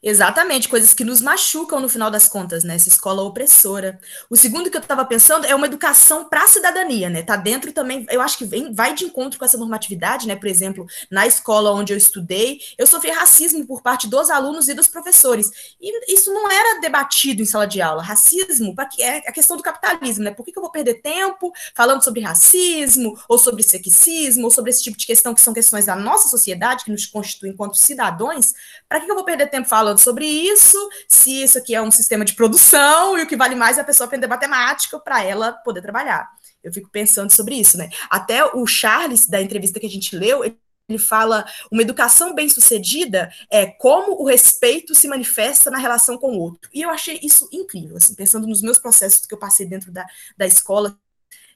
Exatamente, 0.00 0.68
coisas 0.68 0.94
que 0.94 1.02
nos 1.02 1.20
machucam 1.20 1.80
no 1.80 1.88
final 1.88 2.08
das 2.08 2.28
contas, 2.28 2.62
né? 2.62 2.76
Essa 2.76 2.88
escola 2.88 3.22
opressora. 3.22 3.98
O 4.30 4.36
segundo 4.36 4.70
que 4.70 4.76
eu 4.76 4.80
estava 4.80 5.04
pensando 5.04 5.44
é 5.44 5.54
uma 5.54 5.66
educação 5.66 6.28
para 6.28 6.44
a 6.44 6.46
cidadania, 6.46 7.10
né? 7.10 7.22
Tá 7.22 7.34
dentro 7.34 7.72
também, 7.72 8.06
eu 8.08 8.20
acho 8.20 8.38
que 8.38 8.44
vem, 8.44 8.72
vai 8.72 8.94
de 8.94 9.04
encontro 9.04 9.38
com 9.38 9.44
essa 9.44 9.58
normatividade, 9.58 10.28
né? 10.28 10.36
Por 10.36 10.46
exemplo, 10.46 10.86
na 11.10 11.26
escola 11.26 11.72
onde 11.72 11.92
eu 11.92 11.96
estudei, 11.96 12.60
eu 12.78 12.86
sofri 12.86 13.10
racismo 13.10 13.66
por 13.66 13.82
parte 13.82 14.06
dos 14.06 14.30
alunos 14.30 14.68
e 14.68 14.74
dos 14.74 14.86
professores. 14.86 15.50
E 15.80 16.14
isso 16.14 16.32
não 16.32 16.48
era 16.48 16.80
debatido 16.80 17.42
em 17.42 17.46
sala 17.46 17.66
de 17.66 17.82
aula. 17.82 18.00
Racismo 18.00 18.74
é 19.00 19.28
a 19.28 19.32
questão 19.32 19.56
do 19.56 19.64
capitalismo, 19.64 20.22
né? 20.22 20.30
Por 20.30 20.44
que, 20.44 20.52
que 20.52 20.58
eu 20.58 20.62
vou 20.62 20.70
perder 20.70 21.02
tempo 21.02 21.52
falando 21.74 22.04
sobre 22.04 22.20
racismo, 22.20 23.18
ou 23.28 23.36
sobre 23.36 23.64
sexismo, 23.64 24.44
ou 24.44 24.50
sobre 24.52 24.70
esse 24.70 24.84
tipo 24.84 24.96
de 24.96 25.06
questão 25.06 25.34
que 25.34 25.40
são 25.40 25.52
questões 25.52 25.86
da 25.86 25.96
nossa 25.96 26.28
sociedade, 26.28 26.84
que 26.84 26.92
nos 26.92 27.04
constituem 27.04 27.52
enquanto 27.52 27.76
cidadãos? 27.76 28.52
Para 28.88 29.00
que, 29.00 29.06
que 29.06 29.10
eu 29.10 29.16
vou 29.16 29.24
perder 29.24 29.48
tempo 29.48 29.68
falando? 29.68 29.87
Falando 29.88 29.98
sobre 30.00 30.26
isso, 30.26 30.76
se 31.08 31.42
isso 31.42 31.56
aqui 31.56 31.74
é 31.74 31.80
um 31.80 31.90
sistema 31.90 32.24
de 32.24 32.34
produção 32.34 33.18
e 33.18 33.22
o 33.22 33.26
que 33.26 33.36
vale 33.36 33.54
mais 33.54 33.78
é 33.78 33.80
a 33.80 33.84
pessoa 33.84 34.06
aprender 34.06 34.26
matemática 34.26 34.98
para 34.98 35.24
ela 35.24 35.52
poder 35.52 35.80
trabalhar. 35.80 36.28
Eu 36.62 36.72
fico 36.72 36.90
pensando 36.90 37.32
sobre 37.32 37.54
isso, 37.54 37.78
né? 37.78 37.88
Até 38.10 38.44
o 38.44 38.66
Charles, 38.66 39.26
da 39.26 39.40
entrevista 39.40 39.80
que 39.80 39.86
a 39.86 39.90
gente 39.90 40.14
leu, 40.14 40.44
ele 40.44 40.98
fala 40.98 41.46
uma 41.70 41.82
educação 41.82 42.34
bem-sucedida 42.34 43.30
é 43.50 43.66
como 43.66 44.20
o 44.20 44.26
respeito 44.26 44.94
se 44.94 45.08
manifesta 45.08 45.70
na 45.70 45.78
relação 45.78 46.18
com 46.18 46.32
o 46.32 46.40
outro. 46.40 46.68
E 46.74 46.82
eu 46.82 46.90
achei 46.90 47.18
isso 47.22 47.48
incrível, 47.52 47.96
assim, 47.96 48.14
pensando 48.14 48.46
nos 48.46 48.60
meus 48.60 48.78
processos 48.78 49.24
que 49.24 49.34
eu 49.34 49.38
passei 49.38 49.66
dentro 49.66 49.90
da, 49.90 50.04
da 50.36 50.46
escola, 50.46 50.98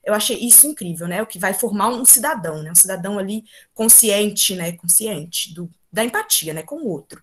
eu 0.04 0.14
achei 0.14 0.38
isso 0.38 0.66
incrível, 0.66 1.06
né? 1.06 1.22
O 1.22 1.26
que 1.26 1.38
vai 1.38 1.54
formar 1.54 1.88
um 1.88 2.04
cidadão, 2.04 2.62
né? 2.62 2.72
Um 2.72 2.74
cidadão 2.74 3.18
ali 3.18 3.44
consciente, 3.74 4.54
né? 4.54 4.72
Consciente 4.72 5.54
do, 5.54 5.70
da 5.92 6.04
empatia, 6.04 6.52
né? 6.54 6.62
Com 6.62 6.76
o 6.76 6.88
outro. 6.88 7.22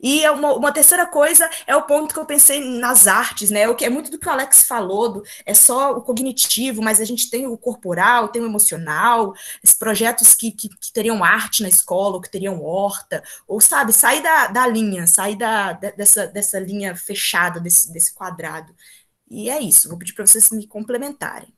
E 0.00 0.24
é 0.24 0.30
uma, 0.30 0.54
uma, 0.54 0.72
terceira 0.72 1.06
coisa 1.06 1.48
é 1.66 1.74
o 1.74 1.82
ponto 1.82 2.14
que 2.14 2.20
eu 2.20 2.26
pensei 2.26 2.60
nas 2.78 3.06
artes, 3.06 3.50
né? 3.50 3.68
O 3.68 3.74
que 3.74 3.84
é 3.84 3.90
muito 3.90 4.10
do 4.10 4.18
que 4.18 4.28
o 4.28 4.30
Alex 4.30 4.62
falou, 4.62 5.12
do, 5.12 5.22
é 5.44 5.54
só 5.54 5.92
o 5.92 6.02
cognitivo, 6.02 6.82
mas 6.82 7.00
a 7.00 7.04
gente 7.04 7.30
tem 7.30 7.46
o 7.46 7.56
corporal, 7.56 8.28
tem 8.28 8.42
o 8.42 8.46
emocional, 8.46 9.34
esses 9.62 9.76
projetos 9.76 10.34
que, 10.34 10.50
que, 10.52 10.68
que 10.68 10.92
teriam 10.92 11.24
arte 11.24 11.62
na 11.62 11.68
escola, 11.68 12.14
ou 12.16 12.20
que 12.20 12.30
teriam 12.30 12.62
horta, 12.62 13.22
ou 13.46 13.60
sabe, 13.60 13.92
sair 13.92 14.22
da, 14.22 14.46
da 14.48 14.66
linha, 14.66 15.06
sair 15.06 15.36
da, 15.36 15.72
dessa, 15.72 16.26
dessa 16.26 16.58
linha 16.58 16.96
fechada, 16.96 17.60
desse, 17.60 17.92
desse 17.92 18.14
quadrado. 18.14 18.74
E 19.30 19.50
é 19.50 19.60
isso, 19.60 19.88
vou 19.88 19.98
pedir 19.98 20.14
para 20.14 20.26
vocês 20.26 20.50
me 20.50 20.66
complementarem. 20.66 21.57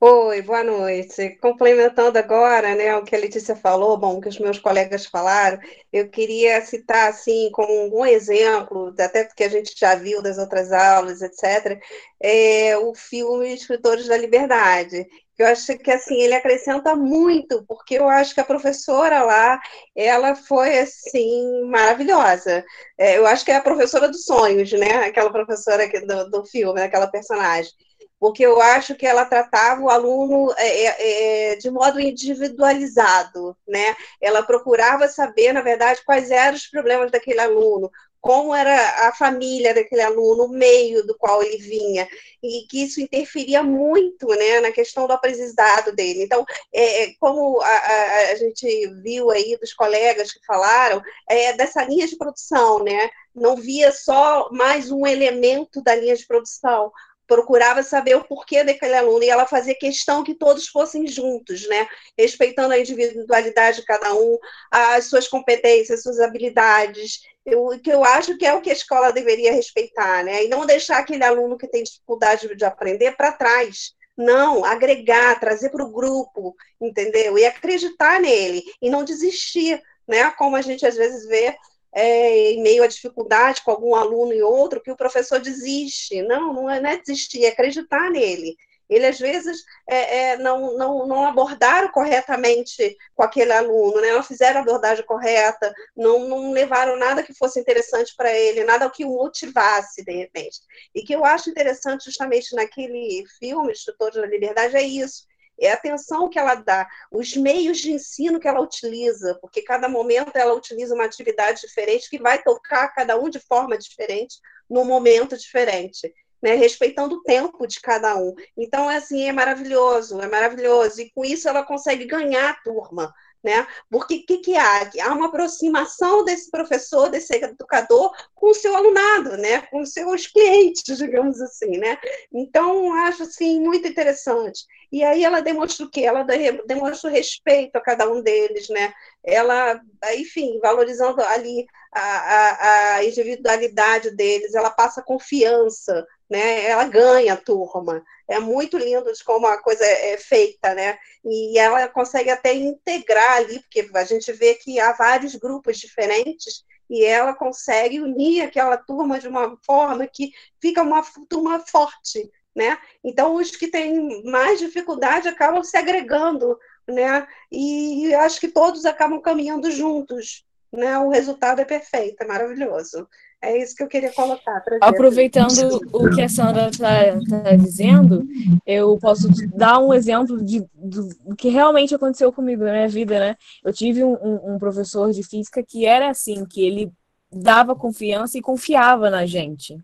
Oi, 0.00 0.42
boa 0.42 0.62
noite. 0.62 1.36
Complementando 1.40 2.18
agora, 2.18 2.74
né, 2.74 2.94
o 2.96 3.04
que 3.04 3.14
a 3.16 3.18
Letícia 3.18 3.56
falou, 3.56 3.96
bom, 3.98 4.18
o 4.18 4.20
que 4.20 4.28
os 4.28 4.38
meus 4.38 4.58
colegas 4.58 5.06
falaram, 5.06 5.58
eu 5.92 6.08
queria 6.10 6.60
citar, 6.62 7.08
assim, 7.08 7.50
como 7.52 7.98
um 7.98 8.04
exemplo, 8.04 8.94
até 8.98 9.24
porque 9.24 9.44
a 9.44 9.48
gente 9.48 9.74
já 9.78 9.94
viu 9.94 10.20
das 10.22 10.36
outras 10.38 10.70
aulas, 10.72 11.22
etc., 11.22 11.80
é, 12.20 12.76
o 12.78 12.94
filme 12.94 13.54
Escritores 13.54 14.06
da 14.06 14.16
Liberdade, 14.16 15.06
eu 15.38 15.46
acho 15.46 15.76
que, 15.78 15.90
assim, 15.90 16.20
ele 16.20 16.34
acrescenta 16.34 16.94
muito, 16.96 17.64
porque 17.66 17.94
eu 17.98 18.08
acho 18.08 18.34
que 18.34 18.40
a 18.40 18.44
professora 18.44 19.22
lá, 19.22 19.60
ela 19.94 20.34
foi, 20.34 20.78
assim, 20.78 21.62
maravilhosa. 21.70 22.64
É, 22.98 23.18
eu 23.18 23.26
acho 23.26 23.44
que 23.44 23.50
é 23.50 23.56
a 23.56 23.62
professora 23.62 24.08
dos 24.08 24.24
sonhos, 24.24 24.72
né, 24.72 25.06
aquela 25.06 25.30
professora 25.30 25.86
do, 26.06 26.30
do 26.30 26.44
filme, 26.46 26.80
aquela 26.82 27.06
personagem 27.06 27.72
porque 28.18 28.44
eu 28.44 28.60
acho 28.60 28.94
que 28.94 29.06
ela 29.06 29.24
tratava 29.24 29.82
o 29.82 29.90
aluno 29.90 30.52
é, 30.56 30.68
é, 30.68 31.52
é, 31.52 31.56
de 31.56 31.70
modo 31.70 32.00
individualizado, 32.00 33.56
né? 33.66 33.94
Ela 34.20 34.42
procurava 34.42 35.08
saber, 35.08 35.52
na 35.52 35.60
verdade, 35.60 36.02
quais 36.04 36.30
eram 36.30 36.56
os 36.56 36.66
problemas 36.66 37.10
daquele 37.10 37.40
aluno, 37.40 37.90
como 38.26 38.52
era 38.52 39.06
a 39.06 39.14
família 39.14 39.72
daquele 39.72 40.02
aluno, 40.02 40.46
o 40.46 40.48
meio 40.48 41.06
do 41.06 41.16
qual 41.16 41.44
ele 41.44 41.58
vinha, 41.58 42.08
e 42.42 42.66
que 42.68 42.82
isso 42.82 43.00
interferia 43.00 43.62
muito 43.62 44.26
né, 44.26 44.58
na 44.60 44.72
questão 44.72 45.06
do 45.06 45.12
aprendizado 45.12 45.92
dele. 45.92 46.24
Então, 46.24 46.44
é, 46.72 47.04
é 47.04 47.14
como 47.20 47.60
a, 47.60 47.68
a, 47.68 48.30
a, 48.32 48.34
gente 48.34 48.88
viu 49.02 49.30
aí 49.30 49.56
dos 49.58 49.72
colegas 49.72 50.32
que 50.32 50.44
falaram, 50.44 51.00
é 51.30 51.52
dessa 51.52 51.84
linha 51.84 52.06
de 52.08 52.16
produção, 52.16 52.82
né? 52.82 53.10
Não 53.32 53.54
via 53.54 53.92
só 53.92 54.48
mais 54.50 54.90
um 54.90 55.06
elemento 55.06 55.80
da 55.80 55.94
linha 55.94 56.16
de 56.16 56.26
produção, 56.26 56.90
procurava 57.26 57.82
saber 57.82 58.16
o 58.16 58.24
porquê 58.24 58.62
daquele 58.62 58.94
aluno 58.94 59.22
e 59.22 59.28
ela 59.28 59.46
fazia 59.46 59.74
questão 59.74 60.22
que 60.22 60.34
todos 60.34 60.68
fossem 60.68 61.06
juntos, 61.06 61.66
né? 61.68 61.88
Respeitando 62.16 62.72
a 62.72 62.78
individualidade 62.78 63.80
de 63.80 63.86
cada 63.86 64.14
um, 64.14 64.38
as 64.70 65.06
suas 65.06 65.26
competências, 65.28 65.98
as 65.98 66.02
suas 66.02 66.20
habilidades, 66.20 67.20
o 67.46 67.78
que 67.78 67.90
eu 67.90 68.04
acho 68.04 68.36
que 68.36 68.46
é 68.46 68.52
o 68.52 68.60
que 68.60 68.70
a 68.70 68.74
escola 68.74 69.12
deveria 69.12 69.52
respeitar, 69.52 70.24
né? 70.24 70.44
E 70.44 70.48
não 70.48 70.66
deixar 70.66 70.98
aquele 70.98 71.24
aluno 71.24 71.56
que 71.56 71.68
tem 71.68 71.82
dificuldade 71.82 72.54
de 72.54 72.64
aprender 72.64 73.16
para 73.16 73.32
trás. 73.32 73.94
Não, 74.16 74.64
agregar, 74.64 75.38
trazer 75.38 75.68
para 75.70 75.84
o 75.84 75.92
grupo, 75.92 76.56
entendeu? 76.80 77.38
E 77.38 77.44
acreditar 77.44 78.18
nele 78.18 78.62
e 78.80 78.88
não 78.88 79.04
desistir, 79.04 79.80
né? 80.08 80.30
Como 80.32 80.56
a 80.56 80.62
gente 80.62 80.86
às 80.86 80.96
vezes 80.96 81.26
vê 81.26 81.54
é, 81.96 82.52
em 82.52 82.62
meio 82.62 82.82
à 82.84 82.86
dificuldade 82.86 83.62
com 83.64 83.70
algum 83.70 83.94
aluno 83.94 84.34
e 84.34 84.42
outro, 84.42 84.82
que 84.82 84.90
o 84.90 84.96
professor 84.96 85.40
desiste. 85.40 86.20
Não, 86.22 86.52
não 86.52 86.70
é, 86.70 86.78
não 86.78 86.90
é 86.90 86.98
desistir, 86.98 87.46
é 87.46 87.48
acreditar 87.48 88.10
nele. 88.10 88.54
Ele, 88.88 89.06
às 89.06 89.18
vezes, 89.18 89.64
é, 89.88 90.18
é, 90.18 90.36
não, 90.36 90.76
não, 90.76 91.06
não 91.06 91.26
abordaram 91.26 91.90
corretamente 91.90 92.96
com 93.14 93.22
aquele 93.22 93.52
aluno, 93.52 94.00
né? 94.00 94.12
não 94.12 94.22
fizeram 94.22 94.60
a 94.60 94.62
abordagem 94.62 95.04
correta, 95.06 95.72
não, 95.96 96.28
não 96.28 96.52
levaram 96.52 96.96
nada 96.96 97.22
que 97.22 97.34
fosse 97.34 97.58
interessante 97.58 98.14
para 98.14 98.30
ele, 98.32 98.62
nada 98.62 98.88
que 98.90 99.04
o 99.04 99.08
motivasse, 99.08 100.04
de 100.04 100.12
repente. 100.12 100.60
E 100.94 101.02
que 101.02 101.14
eu 101.14 101.24
acho 101.24 101.50
interessante, 101.50 102.04
justamente 102.04 102.54
naquele 102.54 103.24
filme, 103.40 103.72
Instrutores 103.72 104.16
da 104.16 104.26
Liberdade, 104.26 104.76
é 104.76 104.82
isso 104.82 105.24
é 105.58 105.70
a 105.70 105.74
atenção 105.74 106.28
que 106.28 106.38
ela 106.38 106.54
dá, 106.54 106.86
os 107.10 107.34
meios 107.36 107.78
de 107.78 107.92
ensino 107.92 108.38
que 108.38 108.48
ela 108.48 108.60
utiliza, 108.60 109.38
porque 109.40 109.62
cada 109.62 109.88
momento 109.88 110.36
ela 110.36 110.54
utiliza 110.54 110.94
uma 110.94 111.04
atividade 111.04 111.60
diferente 111.60 112.10
que 112.10 112.18
vai 112.18 112.42
tocar 112.42 112.88
cada 112.88 113.18
um 113.18 113.28
de 113.28 113.40
forma 113.40 113.76
diferente, 113.78 114.36
num 114.68 114.84
momento 114.84 115.36
diferente. 115.36 116.12
Né, 116.42 116.54
respeitando 116.54 117.16
o 117.16 117.22
tempo 117.22 117.66
de 117.66 117.80
cada 117.80 118.14
um. 118.14 118.34
Então, 118.54 118.90
é 118.90 118.98
assim, 118.98 119.26
é 119.26 119.32
maravilhoso, 119.32 120.20
é 120.20 120.28
maravilhoso. 120.28 121.00
E 121.00 121.10
com 121.10 121.24
isso 121.24 121.48
ela 121.48 121.64
consegue 121.64 122.04
ganhar 122.04 122.50
a 122.50 122.62
turma, 122.62 123.12
né? 123.46 123.64
Porque 123.88 124.16
o 124.16 124.26
que, 124.26 124.38
que 124.38 124.56
há? 124.56 124.90
Há 125.04 125.12
uma 125.12 125.28
aproximação 125.28 126.24
desse 126.24 126.50
professor, 126.50 127.08
desse 127.08 127.32
educador, 127.36 128.12
com 128.34 128.50
o 128.50 128.54
seu 128.54 128.74
alunado, 128.74 129.36
né? 129.36 129.60
com 129.70 129.80
os 129.80 129.92
seus 129.92 130.26
clientes, 130.26 130.82
digamos 130.98 131.40
assim. 131.40 131.78
Né? 131.78 131.96
Então, 132.34 132.92
acho 133.04 133.22
assim, 133.22 133.60
muito 133.60 133.86
interessante. 133.86 134.66
E 134.90 135.04
aí 135.04 135.22
ela 135.22 135.40
demonstra 135.40 135.86
o 135.86 135.90
quê? 135.90 136.02
Ela 136.02 136.24
demonstra 136.66 137.08
o 137.08 137.12
respeito 137.12 137.76
a 137.76 137.80
cada 137.80 138.10
um 138.10 138.20
deles, 138.20 138.68
né? 138.68 138.92
Ela, 139.24 139.80
enfim, 140.14 140.58
valorizando 140.60 141.20
ali 141.22 141.66
a, 141.92 142.00
a, 142.00 142.94
a 142.96 143.04
individualidade 143.04 144.10
deles, 144.10 144.54
ela 144.54 144.70
passa 144.70 145.02
confiança, 145.02 146.06
né? 146.28 146.64
Ela 146.66 146.84
ganha 146.84 147.34
a 147.34 147.36
turma. 147.36 148.04
É 148.28 148.38
muito 148.38 148.76
lindo 148.76 149.12
de 149.12 149.24
como 149.24 149.46
a 149.46 149.62
coisa 149.62 149.84
é, 149.84 150.12
é 150.12 150.18
feita, 150.18 150.74
né? 150.74 150.98
E 151.24 151.58
ela 151.58 151.88
consegue 151.88 152.30
até 152.30 152.54
integrar 152.54 153.36
ali, 153.38 153.60
porque 153.60 153.88
a 153.94 154.04
gente 154.04 154.32
vê 154.32 154.54
que 154.54 154.80
há 154.80 154.92
vários 154.92 155.34
grupos 155.36 155.78
diferentes 155.78 156.64
e 156.88 157.04
ela 157.04 157.34
consegue 157.34 158.00
unir 158.00 158.42
aquela 158.42 158.76
turma 158.76 159.18
de 159.18 159.28
uma 159.28 159.56
forma 159.64 160.06
que 160.06 160.32
fica 160.60 160.82
uma 160.82 161.02
turma 161.28 161.60
forte, 161.60 162.30
né? 162.54 162.78
Então 163.04 163.34
os 163.34 163.50
que 163.50 163.68
têm 163.68 164.24
mais 164.24 164.58
dificuldade 164.58 165.28
acabam 165.28 165.62
se 165.62 165.76
agregando, 165.76 166.58
né? 166.88 167.26
E 167.50 168.14
acho 168.14 168.40
que 168.40 168.48
todos 168.48 168.84
acabam 168.84 169.20
caminhando 169.20 169.70
juntos, 169.70 170.45
né? 170.76 170.98
O 170.98 171.10
resultado 171.10 171.60
é 171.60 171.64
perfeito, 171.64 172.22
é 172.22 172.26
maravilhoso. 172.26 173.08
É 173.42 173.62
isso 173.62 173.76
que 173.76 173.82
eu 173.82 173.88
queria 173.88 174.12
colocar. 174.12 174.62
Aproveitando 174.80 175.80
o 175.92 176.10
que 176.10 176.22
a 176.22 176.28
Sandra 176.28 176.68
está 176.68 177.12
tá 177.28 177.54
dizendo, 177.54 178.26
eu 178.66 178.98
posso 178.98 179.28
dar 179.54 179.78
um 179.78 179.92
exemplo 179.92 180.42
de, 180.42 180.64
do, 180.74 181.36
que 181.36 181.48
realmente 181.48 181.94
aconteceu 181.94 182.32
comigo 182.32 182.64
na 182.64 182.72
minha 182.72 182.88
vida, 182.88 183.18
né? 183.20 183.36
Eu 183.64 183.72
tive 183.72 184.02
um, 184.02 184.54
um 184.54 184.58
professor 184.58 185.12
de 185.12 185.22
física 185.22 185.62
que 185.62 185.84
era 185.84 186.10
assim, 186.10 186.44
que 186.46 186.66
ele 186.66 186.92
dava 187.30 187.74
confiança 187.74 188.38
e 188.38 188.40
confiava 188.42 189.10
na 189.10 189.26
gente. 189.26 189.76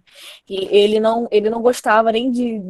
E 0.49 0.65
ele 0.75 1.01
não, 1.01 1.29
ele 1.31 1.51
não 1.51 1.61
gostava 1.61 2.13
nem 2.13 2.31
de, 2.31 2.63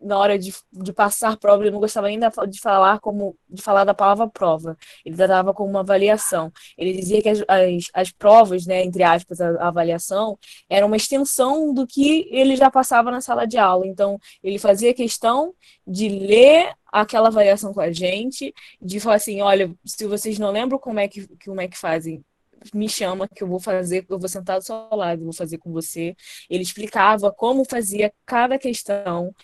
na 0.00 0.18
hora 0.18 0.38
de, 0.38 0.52
de 0.72 0.92
passar 0.92 1.36
prova, 1.36 1.62
ele 1.62 1.70
não 1.70 1.80
gostava 1.80 2.08
nem 2.08 2.18
de 2.18 2.60
falar 2.60 3.00
como 3.00 3.36
de 3.48 3.62
falar 3.62 3.84
da 3.84 3.94
palavra 3.94 4.28
prova. 4.28 4.76
Ele 5.04 5.16
dava 5.16 5.52
como 5.52 5.70
uma 5.70 5.80
avaliação. 5.80 6.52
Ele 6.76 6.92
dizia 6.92 7.22
que 7.22 7.28
as, 7.28 7.40
as, 7.48 7.84
as 7.92 8.12
provas, 8.12 8.66
né, 8.66 8.82
entre 8.82 9.02
aspas, 9.02 9.40
a, 9.40 9.50
a, 9.50 9.68
avaliação, 9.68 10.38
era 10.68 10.86
uma 10.86 10.96
extensão 10.96 11.72
do 11.72 11.86
que 11.86 12.28
ele 12.30 12.56
já 12.56 12.70
passava 12.70 13.10
na 13.10 13.20
sala 13.20 13.46
de 13.46 13.58
aula. 13.58 13.86
Então, 13.86 14.18
ele 14.42 14.58
fazia 14.58 14.94
questão 14.94 15.54
de 15.86 16.08
ler 16.08 16.74
aquela 16.90 17.28
avaliação 17.28 17.74
com 17.74 17.80
a 17.80 17.90
gente, 17.92 18.54
de 18.80 19.00
falar 19.00 19.16
assim, 19.16 19.40
olha, 19.42 19.74
se 19.84 20.06
vocês 20.06 20.38
não 20.38 20.50
lembram 20.52 20.78
como 20.78 21.00
é 21.00 21.08
que, 21.08 21.26
como 21.44 21.60
é 21.60 21.66
que 21.68 21.76
fazem, 21.76 22.24
me 22.72 22.88
chama 22.88 23.28
que 23.28 23.42
eu 23.42 23.48
vou 23.48 23.60
fazer, 23.60 24.06
eu 24.08 24.18
vou 24.18 24.28
sentar 24.28 24.58
do 24.58 24.64
seu 24.64 24.88
lado, 24.92 25.24
vou 25.24 25.32
fazer 25.32 25.58
com 25.58 25.72
você. 25.72 26.16
Ele 26.48 26.62
explicava 26.62 27.32
como 27.32 27.64
fazia 27.64 28.12
cada 28.24 28.58
questão 28.58 29.34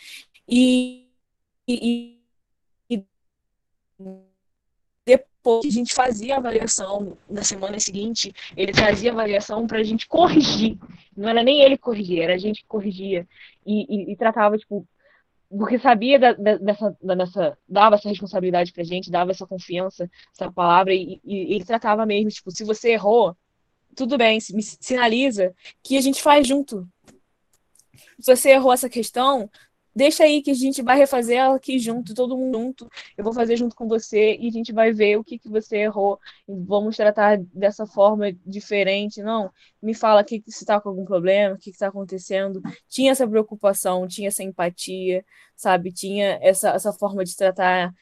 e, 0.48 1.08
e, 1.68 2.20
e 2.88 3.04
depois 5.04 5.62
que 5.62 5.68
a 5.68 5.72
gente 5.72 5.94
fazia 5.94 6.34
a 6.34 6.38
avaliação 6.38 7.16
na 7.28 7.42
semana 7.42 7.78
seguinte, 7.80 8.32
ele 8.56 8.72
trazia 8.72 9.10
a 9.10 9.12
avaliação 9.12 9.66
para 9.66 9.78
a 9.78 9.82
gente 9.82 10.06
corrigir. 10.06 10.78
Não 11.16 11.28
era 11.28 11.42
nem 11.42 11.62
ele 11.62 11.76
corrigir, 11.76 12.22
era 12.22 12.34
a 12.34 12.38
gente 12.38 12.62
que 12.62 12.66
corrigia. 12.66 13.26
E, 13.64 13.86
e, 13.88 14.12
e 14.12 14.16
tratava, 14.16 14.56
tipo, 14.58 14.86
porque 15.50 15.78
sabia 15.78 16.18
da, 16.18 16.32
da, 16.32 16.56
dessa, 16.58 16.96
dessa, 17.02 17.58
dava 17.68 17.96
essa 17.96 18.08
responsabilidade 18.08 18.72
pra 18.72 18.84
gente, 18.84 19.10
dava 19.10 19.32
essa 19.32 19.46
confiança, 19.46 20.08
essa 20.32 20.50
palavra, 20.50 20.94
e, 20.94 21.20
e, 21.24 21.54
ele 21.54 21.64
tratava 21.64 22.06
mesmo, 22.06 22.30
tipo, 22.30 22.50
se 22.52 22.64
você 22.64 22.92
errou, 22.92 23.36
tudo 23.96 24.16
bem, 24.16 24.38
me 24.52 24.62
sinaliza 24.62 25.52
que 25.82 25.96
a 25.96 26.00
gente 26.00 26.22
faz 26.22 26.46
junto. 26.46 26.88
Se 28.20 28.34
você 28.34 28.50
errou 28.50 28.72
essa 28.72 28.88
questão, 28.88 29.50
deixa 29.94 30.24
aí 30.24 30.42
que 30.42 30.50
a 30.50 30.54
gente 30.54 30.82
vai 30.82 30.96
refazer 30.96 31.38
ela 31.38 31.56
aqui 31.56 31.78
junto, 31.78 32.14
todo 32.14 32.36
mundo 32.36 32.60
junto. 32.70 32.88
Eu 33.16 33.24
vou 33.24 33.32
fazer 33.32 33.56
junto 33.56 33.74
com 33.74 33.88
você 33.88 34.36
e 34.36 34.48
a 34.48 34.50
gente 34.50 34.72
vai 34.72 34.92
ver 34.92 35.16
o 35.16 35.24
que, 35.24 35.38
que 35.38 35.48
você 35.48 35.78
errou. 35.78 36.18
Vamos 36.46 36.96
tratar 36.96 37.38
dessa 37.38 37.86
forma 37.86 38.32
diferente. 38.46 39.22
Não, 39.22 39.50
me 39.82 39.94
fala 39.94 40.24
que, 40.24 40.42
você 40.46 40.64
está 40.64 40.80
com 40.80 40.88
algum 40.88 41.04
problema, 41.04 41.54
o 41.54 41.58
que 41.58 41.70
está 41.70 41.88
acontecendo. 41.88 42.60
Tinha 42.88 43.12
essa 43.12 43.26
preocupação, 43.26 44.06
tinha 44.06 44.28
essa 44.28 44.42
empatia, 44.42 45.24
sabe? 45.56 45.92
Tinha 45.92 46.38
essa, 46.42 46.70
essa 46.70 46.92
forma 46.92 47.24
de 47.24 47.36
tratar 47.36 47.92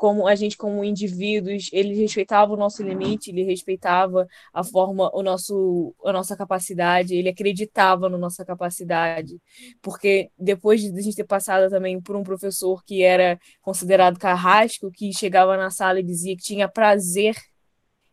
como 0.00 0.26
a 0.26 0.34
gente 0.34 0.56
como 0.56 0.82
indivíduos, 0.82 1.68
ele 1.74 1.92
respeitava 1.92 2.54
o 2.54 2.56
nosso 2.56 2.82
limite, 2.82 3.28
ele 3.28 3.42
respeitava 3.42 4.26
a 4.50 4.64
forma, 4.64 5.14
o 5.14 5.22
nosso, 5.22 5.94
a 6.02 6.10
nossa 6.10 6.34
capacidade, 6.34 7.14
ele 7.14 7.28
acreditava 7.28 8.08
na 8.08 8.16
nossa 8.16 8.42
capacidade, 8.42 9.38
porque 9.82 10.30
depois 10.38 10.80
de 10.80 10.98
a 10.98 11.02
gente 11.02 11.16
ter 11.16 11.24
passado 11.24 11.68
também 11.68 12.00
por 12.00 12.16
um 12.16 12.22
professor 12.22 12.82
que 12.82 13.02
era 13.02 13.38
considerado 13.60 14.18
carrasco, 14.18 14.90
que 14.90 15.12
chegava 15.12 15.54
na 15.54 15.68
sala 15.68 16.00
e 16.00 16.02
dizia 16.02 16.34
que 16.34 16.42
tinha 16.42 16.66
prazer 16.66 17.36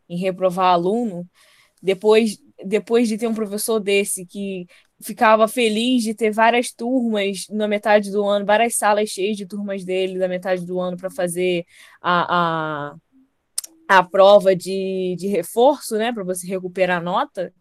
em 0.10 0.18
reprovar 0.18 0.74
aluno, 0.74 1.26
depois 1.82 2.38
depois 2.66 3.08
de 3.08 3.18
ter 3.18 3.28
um 3.28 3.36
professor 3.36 3.80
desse 3.80 4.26
que 4.26 4.66
ficava 5.02 5.48
feliz 5.48 6.04
de 6.04 6.14
ter 6.14 6.32
várias 6.32 6.72
turmas 6.72 7.46
na 7.50 7.68
metade 7.68 8.12
do 8.12 8.26
ano, 8.26 8.46
várias 8.46 8.76
salas 8.76 9.10
cheias 9.10 9.38
de 9.38 9.46
turmas 9.46 9.84
dele 9.86 10.18
da 10.18 10.28
metade 10.28 10.66
do 10.66 10.80
ano 10.80 10.98
para 10.98 11.10
fazer 11.10 11.66
a, 12.02 12.90
a, 12.90 12.96
a 13.88 14.04
prova 14.04 14.56
de, 14.56 15.16
de 15.18 15.28
reforço, 15.28 15.98
né, 15.98 16.12
para 16.12 16.24
você 16.24 16.48
recuperar 16.48 16.98
a 16.98 17.04
nota. 17.04 17.54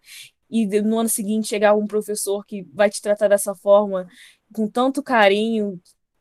E 0.50 0.66
no 0.80 0.98
ano 0.98 1.08
seguinte 1.08 1.48
chegar 1.48 1.74
um 1.74 1.86
professor 1.86 2.44
que 2.46 2.62
vai 2.72 2.88
te 2.88 3.02
tratar 3.02 3.28
dessa 3.28 3.54
forma, 3.54 4.06
com 4.54 4.68
tanto 4.68 5.02
carinho, 5.02 5.80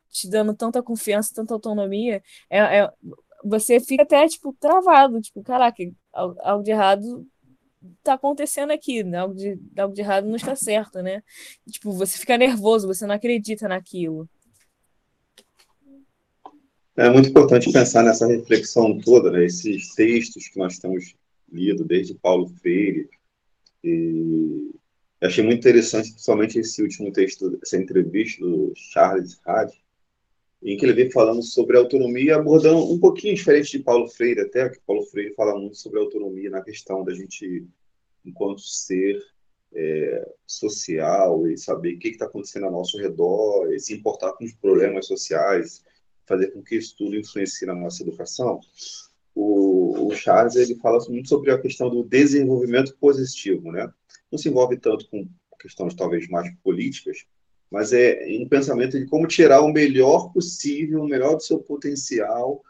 te 0.10 0.30
dando 0.30 0.54
tanta 0.56 0.82
confiança, 0.82 1.34
tanta 1.34 1.54
autonomia, 1.54 2.22
é, 2.50 2.60
é 2.60 2.90
você 3.44 3.80
fica 3.80 4.04
até, 4.04 4.28
tipo, 4.28 4.54
travado, 4.60 5.22
tipo, 5.22 5.44
caraca, 5.44 5.84
algo 6.12 6.64
de 6.64 6.72
errado 6.72 7.28
tá 8.04 8.14
acontecendo 8.14 8.72
aqui, 8.72 9.04
né? 9.04 9.20
algo, 9.20 9.36
de, 9.36 9.60
algo 9.78 9.94
de 9.94 10.02
errado 10.02 10.28
não 10.28 10.36
está 10.36 10.56
certo, 10.56 11.02
né? 11.02 11.22
Tipo, 11.70 11.92
você 11.92 12.18
fica 12.18 12.38
nervoso, 12.38 12.88
você 12.88 13.06
não 13.06 13.16
acredita 13.16 13.68
naquilo. 13.68 14.30
É 16.98 17.10
muito 17.10 17.30
importante 17.30 17.72
pensar 17.72 18.04
nessa 18.04 18.26
reflexão 18.26 18.98
toda, 18.98 19.30
né? 19.30 19.46
esses 19.46 19.94
textos 19.96 20.48
que 20.48 20.58
nós 20.58 20.80
temos 20.80 21.14
lido 21.52 21.84
desde 21.84 22.16
Paulo 22.16 22.48
Freire. 22.48 23.10
E 23.84 24.72
achei 25.22 25.44
muito 25.44 25.60
interessante, 25.60 26.12
principalmente 26.12 26.60
esse 26.60 26.82
último 26.82 27.12
texto, 27.12 27.60
essa 27.62 27.78
entrevista 27.78 28.42
do 28.46 28.72
Charles 28.76 29.40
Hard, 29.46 29.72
em 30.66 30.78
que 30.78 30.84
ele 30.84 30.94
vem 30.94 31.12
falando 31.12 31.44
sobre 31.44 31.78
autonomia, 31.78 32.38
abordando 32.38 32.92
um 32.92 33.00
pouquinho 33.00 33.36
diferente 33.36 33.78
de 33.78 33.84
Paulo 33.84 34.08
Freire, 34.08 34.42
até, 34.42 34.68
que 34.68 34.80
Paulo 34.80 35.04
Freire 35.04 35.36
fala 35.36 35.60
muito 35.60 35.78
sobre 35.78 36.00
autonomia 36.00 36.50
na 36.50 36.62
questão 36.62 37.04
da 37.04 37.14
gente, 37.14 37.68
enquanto 38.26 38.62
ser 38.62 39.22
é, 39.76 40.28
social, 40.48 41.48
e 41.48 41.56
saber 41.56 41.94
o 41.94 42.00
que 42.00 42.08
está 42.08 42.26
acontecendo 42.26 42.66
ao 42.66 42.72
nosso 42.72 42.98
redor, 42.98 43.72
e 43.72 43.80
se 43.80 43.94
importar 43.94 44.34
com 44.34 44.44
os 44.44 44.54
problemas 44.54 45.06
sociais, 45.06 45.84
fazer 46.26 46.48
com 46.48 46.64
que 46.64 46.78
isso 46.78 46.96
tudo 46.98 47.16
influencie 47.16 47.68
na 47.68 47.76
nossa 47.76 48.02
educação. 48.02 48.60
O, 49.36 50.08
o 50.08 50.16
Charles 50.16 50.56
ele 50.56 50.76
fala 50.78 50.98
muito 51.10 51.30
sobre 51.30 51.52
a 51.52 51.62
questão 51.62 51.92
do 51.92 52.04
desenvolvimento 52.04 52.98
positivo, 52.98 53.72
né? 53.72 53.88
Não 54.32 54.40
se 54.40 54.50
envolve 54.50 54.78
tanto 54.78 55.08
com 55.12 55.28
questões 55.60 55.94
talvez 55.94 56.28
mais 56.28 56.52
políticas, 56.64 57.26
mas 57.72 57.94
é 57.94 58.26
um 58.40 58.48
pensamento 58.48 59.00
de 59.00 59.06
como 59.06 59.28
tirar 59.28 59.62
o 59.62 59.72
melhor 59.72 60.32
possível, 60.32 61.02
o 61.02 61.08
melhor 61.08 61.36
do 61.36 61.44
seu 61.44 61.60
potencial 61.60 62.64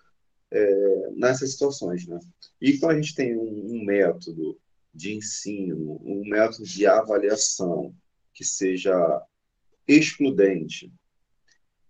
é, 0.51 1.09
nessas 1.15 1.51
situações, 1.51 2.07
né? 2.07 2.19
E 2.61 2.77
quando 2.77 2.91
a 2.93 3.01
gente 3.01 3.15
tem 3.15 3.37
um, 3.37 3.73
um 3.73 3.85
método 3.85 4.57
de 4.93 5.13
ensino, 5.13 6.01
um 6.03 6.23
método 6.27 6.63
de 6.63 6.85
avaliação 6.85 7.93
que 8.33 8.43
seja 8.43 9.21
excludente, 9.87 10.91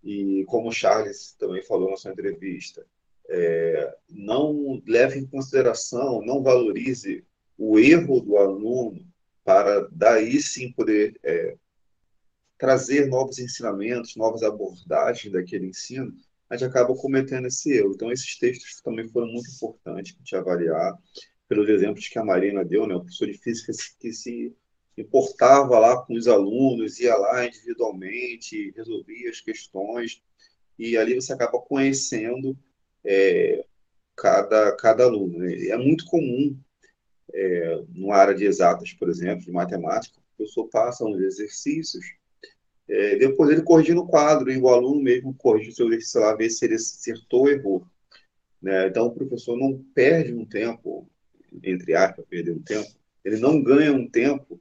e 0.03 0.43
como 0.45 0.69
o 0.69 0.73
Charles 0.73 1.35
também 1.37 1.63
falou 1.63 1.89
na 1.89 1.97
sua 1.97 2.11
entrevista, 2.11 2.85
é, 3.27 3.95
não 4.09 4.81
leve 4.87 5.19
em 5.19 5.25
consideração, 5.25 6.21
não 6.23 6.43
valorize 6.43 7.23
o 7.57 7.79
erro 7.79 8.19
do 8.19 8.37
aluno 8.37 9.05
para 9.43 9.87
daí 9.91 10.41
sim 10.41 10.71
poder 10.71 11.19
é, 11.23 11.55
trazer 12.57 13.07
novos 13.07 13.39
ensinamentos, 13.39 14.15
novas 14.15 14.43
abordagens 14.43 15.31
daquele 15.31 15.67
ensino, 15.67 16.13
a 16.49 16.55
gente 16.55 16.69
acaba 16.69 16.95
cometendo 16.95 17.47
esse 17.47 17.71
erro. 17.71 17.93
Então, 17.93 18.11
esses 18.11 18.37
textos 18.37 18.81
também 18.81 19.07
foram 19.07 19.27
muito 19.27 19.49
importantes 19.49 20.15
te 20.23 20.35
avaliar, 20.35 20.97
pelos 21.47 21.69
exemplos 21.69 22.07
que 22.07 22.17
a 22.17 22.25
Marina 22.25 22.65
deu, 22.65 22.87
né? 22.87 22.95
o 22.95 23.01
professor 23.01 23.27
de 23.27 23.37
física 23.37 23.71
que 23.99 24.11
se 24.11 24.55
importava 24.97 25.77
lá 25.77 26.01
com 26.03 26.13
os 26.13 26.27
alunos, 26.27 26.99
ia 26.99 27.15
lá 27.15 27.45
individualmente, 27.45 28.71
resolvia 28.75 29.29
as 29.29 29.41
questões, 29.41 30.21
e 30.77 30.97
ali 30.97 31.15
você 31.15 31.33
acaba 31.33 31.59
conhecendo 31.59 32.57
é, 33.03 33.63
cada, 34.15 34.75
cada 34.75 35.03
aluno. 35.03 35.39
Né? 35.39 35.67
É 35.67 35.77
muito 35.77 36.05
comum, 36.05 36.57
é, 37.33 37.83
no 37.89 38.11
área 38.11 38.33
de 38.33 38.45
exatas, 38.45 38.93
por 38.93 39.09
exemplo, 39.09 39.45
de 39.45 39.51
matemática, 39.51 40.17
o 40.17 40.37
professor 40.37 40.67
passa 40.69 41.05
uns 41.05 41.19
exercícios 41.19 42.05
é, 42.87 43.15
depois 43.15 43.49
ele 43.49 43.63
corrige 43.63 43.93
no 43.93 44.07
quadro 44.07 44.51
e 44.51 44.57
o 44.57 44.69
aluno 44.69 45.01
mesmo 45.01 45.33
corrige 45.33 45.69
o 45.69 45.73
seu 45.73 45.87
exercício 45.87 46.21
lá, 46.21 46.35
ver 46.35 46.49
se 46.49 46.65
ele 46.65 46.75
acertou 46.75 47.41
ou 47.41 47.49
errou. 47.49 47.87
Né? 48.61 48.87
Então, 48.87 49.07
o 49.07 49.11
professor 49.11 49.57
não 49.57 49.83
perde 49.93 50.33
um 50.33 50.45
tempo, 50.45 51.09
entre 51.63 51.95
aspas, 51.95 52.25
perder 52.25 52.51
um 52.51 52.61
tempo, 52.61 52.89
ele 53.23 53.37
não 53.37 53.61
ganha 53.61 53.91
um 53.91 54.07
tempo 54.07 54.59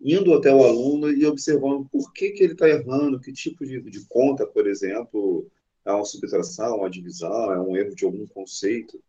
indo 0.00 0.32
até 0.34 0.52
o 0.52 0.64
aluno 0.64 1.10
e 1.10 1.26
observando 1.26 1.86
por 1.90 2.12
que, 2.12 2.30
que 2.30 2.42
ele 2.42 2.54
está 2.54 2.68
errando, 2.68 3.20
que 3.20 3.32
tipo 3.32 3.64
de, 3.64 3.80
de 3.82 4.04
conta, 4.08 4.46
por 4.46 4.66
exemplo, 4.66 5.46
é 5.84 5.92
uma 5.92 6.04
subtração, 6.04 6.78
uma 6.78 6.90
divisão, 6.90 7.52
é 7.52 7.60
um 7.60 7.76
erro 7.76 7.94
de 7.94 8.04
algum 8.04 8.26
conceito, 8.26 9.00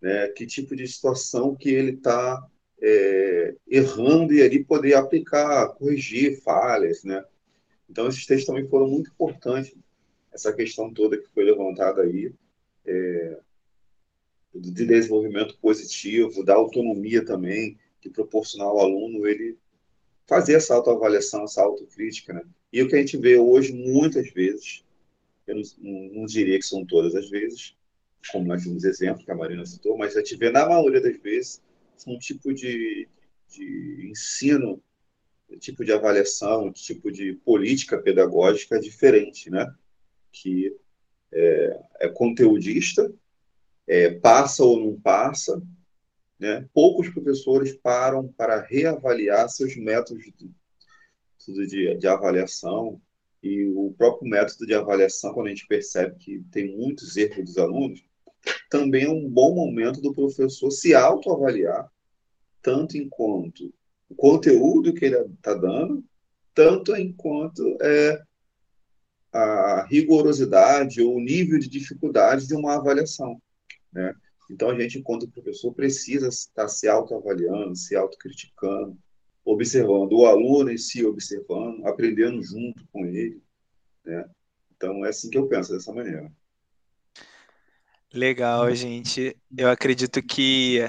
né? 0.00 0.28
que 0.28 0.44
tipo 0.46 0.74
de 0.74 0.86
situação 0.86 1.54
que 1.54 1.70
ele 1.70 1.92
está 1.92 2.44
é, 2.82 3.54
errando 3.68 4.34
e 4.34 4.42
ali 4.42 4.64
poder 4.64 4.94
aplicar, 4.94 5.68
corrigir 5.68 6.42
falhas. 6.42 7.04
Né? 7.04 7.24
Então, 7.92 8.08
esses 8.08 8.24
textos 8.24 8.46
também 8.46 8.66
foram 8.66 8.88
muito 8.88 9.10
importantes, 9.10 9.74
essa 10.32 10.50
questão 10.50 10.90
toda 10.90 11.18
que 11.18 11.28
foi 11.28 11.44
levantada 11.44 12.00
aí, 12.00 12.32
é, 12.86 13.38
de 14.54 14.86
desenvolvimento 14.86 15.58
positivo, 15.58 16.42
da 16.42 16.54
autonomia 16.54 17.22
também, 17.22 17.78
que 18.00 18.08
proporcionar 18.08 18.68
ao 18.68 18.80
aluno 18.80 19.26
ele 19.26 19.58
fazer 20.26 20.54
essa 20.54 20.74
autoavaliação, 20.74 21.44
essa 21.44 21.62
autocrítica, 21.62 22.32
né? 22.32 22.42
E 22.72 22.80
o 22.80 22.88
que 22.88 22.96
a 22.96 22.98
gente 22.98 23.18
vê 23.18 23.36
hoje, 23.36 23.74
muitas 23.74 24.30
vezes, 24.30 24.82
eu 25.46 25.56
não, 25.56 25.62
não, 26.14 26.24
diria 26.24 26.58
que 26.58 26.64
são 26.64 26.86
todas 26.86 27.14
as 27.14 27.28
vezes, 27.28 27.76
como 28.30 28.46
nós 28.46 28.64
vimos 28.64 28.84
exemplo 28.84 29.22
que 29.22 29.30
a 29.30 29.34
Marina 29.34 29.66
citou, 29.66 29.98
mas 29.98 30.16
a 30.16 30.20
gente 30.20 30.36
vê, 30.36 30.50
na 30.50 30.66
maioria 30.66 31.02
das 31.02 31.20
vezes, 31.20 31.60
um 32.06 32.18
tipo 32.18 32.54
de, 32.54 33.06
de 33.50 34.08
ensino, 34.10 34.82
tipo 35.58 35.84
de 35.84 35.92
avaliação, 35.92 36.72
tipo 36.72 37.10
de 37.10 37.34
política 37.34 37.98
pedagógica 37.98 38.80
diferente, 38.80 39.50
né? 39.50 39.72
Que 40.30 40.76
é, 41.32 41.80
é 42.00 42.08
conteudista, 42.08 43.12
é, 43.86 44.10
passa 44.10 44.64
ou 44.64 44.78
não 44.78 45.00
passa, 45.00 45.62
né? 46.38 46.68
Poucos 46.74 47.08
professores 47.08 47.72
param 47.72 48.28
para 48.28 48.60
reavaliar 48.60 49.48
seus 49.48 49.76
métodos 49.76 50.24
de, 50.24 51.66
de, 51.66 51.96
de, 51.96 52.06
avaliação 52.08 53.00
e 53.42 53.64
o 53.66 53.94
próprio 53.96 54.28
método 54.28 54.66
de 54.66 54.74
avaliação, 54.74 55.32
quando 55.34 55.46
a 55.46 55.50
gente 55.50 55.66
percebe 55.66 56.16
que 56.16 56.44
tem 56.50 56.76
muitos 56.76 57.16
erros 57.16 57.44
dos 57.44 57.58
alunos, 57.58 58.04
também 58.70 59.04
é 59.04 59.08
um 59.08 59.28
bom 59.28 59.54
momento 59.54 60.00
do 60.00 60.12
professor 60.12 60.70
se 60.70 60.94
autoavaliar, 60.94 61.90
tanto 62.60 62.96
enquanto 62.96 63.72
o 64.12 64.14
conteúdo 64.14 64.92
que 64.92 65.06
ele 65.06 65.16
está 65.16 65.54
dando, 65.54 66.04
tanto 66.54 66.94
enquanto 66.94 67.78
é 67.80 68.22
a 69.32 69.86
rigorosidade 69.88 71.00
ou 71.00 71.16
o 71.16 71.20
nível 71.20 71.58
de 71.58 71.68
dificuldade 71.68 72.46
de 72.46 72.54
uma 72.54 72.76
avaliação, 72.76 73.40
né? 73.90 74.14
Então, 74.50 74.68
a 74.68 74.78
gente, 74.78 74.98
enquanto 74.98 75.30
professor, 75.30 75.72
precisa 75.72 76.28
estar 76.28 76.68
se 76.68 76.86
autoavaliando, 76.86 77.74
se 77.74 77.96
autocriticando, 77.96 78.98
observando 79.42 80.12
o 80.12 80.26
aluno 80.26 80.70
em 80.70 80.76
si, 80.76 81.06
observando, 81.06 81.86
aprendendo 81.86 82.42
junto 82.42 82.86
com 82.92 83.06
ele. 83.06 83.40
Né? 84.04 84.28
Então, 84.76 85.06
é 85.06 85.08
assim 85.08 85.30
que 85.30 85.38
eu 85.38 85.46
penso, 85.46 85.72
dessa 85.72 85.90
maneira. 85.90 86.30
Legal, 88.12 88.70
gente. 88.74 89.34
Eu 89.56 89.70
acredito 89.70 90.22
que, 90.22 90.80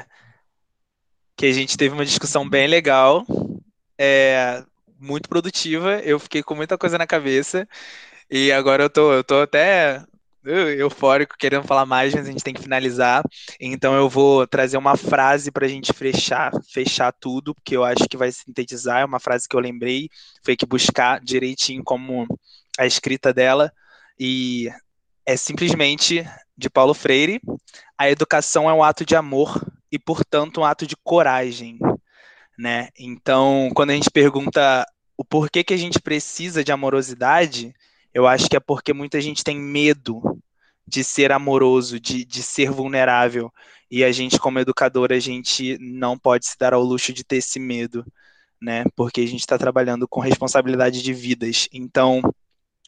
que 1.43 1.47
a 1.47 1.51
gente 1.51 1.75
teve 1.75 1.93
uma 1.93 2.05
discussão 2.05 2.47
bem 2.47 2.67
legal, 2.67 3.25
é, 3.99 4.63
muito 4.97 5.27
produtiva. 5.27 5.99
Eu 5.99 6.17
fiquei 6.17 6.41
com 6.41 6.55
muita 6.55 6.77
coisa 6.77 6.97
na 6.97 7.05
cabeça. 7.05 7.67
E 8.31 8.49
agora 8.49 8.83
eu 8.83 8.89
tô, 8.89 9.11
eu 9.11 9.25
tô 9.25 9.41
até 9.41 10.01
eufórico, 10.45 11.35
querendo 11.37 11.67
falar 11.67 11.85
mais, 11.85 12.15
mas 12.15 12.25
a 12.25 12.31
gente 12.31 12.45
tem 12.45 12.53
que 12.53 12.61
finalizar. 12.61 13.25
Então 13.59 13.93
eu 13.93 14.07
vou 14.07 14.47
trazer 14.47 14.77
uma 14.77 14.95
frase 14.95 15.51
para 15.51 15.65
a 15.65 15.69
gente 15.69 15.91
fechar, 15.91 16.49
fechar 16.71 17.11
tudo, 17.11 17.53
porque 17.53 17.75
eu 17.75 17.83
acho 17.83 18.07
que 18.07 18.15
vai 18.15 18.31
sintetizar. 18.31 19.01
É 19.01 19.05
uma 19.05 19.19
frase 19.19 19.45
que 19.45 19.53
eu 19.57 19.59
lembrei, 19.59 20.09
foi 20.45 20.55
que 20.55 20.65
buscar 20.65 21.19
direitinho 21.19 21.83
como 21.83 22.25
a 22.79 22.85
escrita 22.85 23.33
dela. 23.33 23.69
E 24.17 24.69
é 25.25 25.35
simplesmente 25.35 26.25
de 26.57 26.69
Paulo 26.69 26.93
Freire: 26.93 27.41
a 27.97 28.09
educação 28.09 28.69
é 28.69 28.73
um 28.73 28.81
ato 28.81 29.05
de 29.05 29.13
amor 29.13 29.61
e, 29.93 29.99
portanto, 29.99 30.59
um 30.59 30.65
ato 30.65 30.87
de 30.87 30.95
coragem. 31.03 31.77
Né? 32.57 32.89
Então, 32.97 33.69
quando 33.75 33.91
a 33.91 33.93
gente 33.93 34.09
pergunta 34.09 34.83
o 35.15 35.23
porquê 35.23 35.63
que 35.63 35.73
a 35.73 35.77
gente 35.77 36.01
precisa 36.01 36.63
de 36.63 36.71
amorosidade, 36.71 37.71
eu 38.11 38.25
acho 38.25 38.49
que 38.49 38.57
é 38.57 38.59
porque 38.59 38.91
muita 38.91 39.21
gente 39.21 39.43
tem 39.43 39.55
medo 39.55 40.41
de 40.87 41.03
ser 41.03 41.31
amoroso, 41.31 41.99
de, 41.99 42.25
de 42.25 42.41
ser 42.41 42.71
vulnerável. 42.71 43.53
E 43.89 44.03
a 44.03 44.11
gente, 44.11 44.39
como 44.39 44.57
educador, 44.57 45.13
a 45.13 45.19
gente 45.19 45.77
não 45.79 46.17
pode 46.17 46.47
se 46.47 46.57
dar 46.57 46.73
ao 46.73 46.81
luxo 46.81 47.13
de 47.13 47.23
ter 47.23 47.35
esse 47.35 47.59
medo, 47.59 48.03
né? 48.59 48.85
Porque 48.95 49.21
a 49.21 49.27
gente 49.27 49.41
está 49.41 49.59
trabalhando 49.59 50.07
com 50.07 50.19
responsabilidade 50.19 51.03
de 51.03 51.13
vidas. 51.13 51.69
Então, 51.71 52.19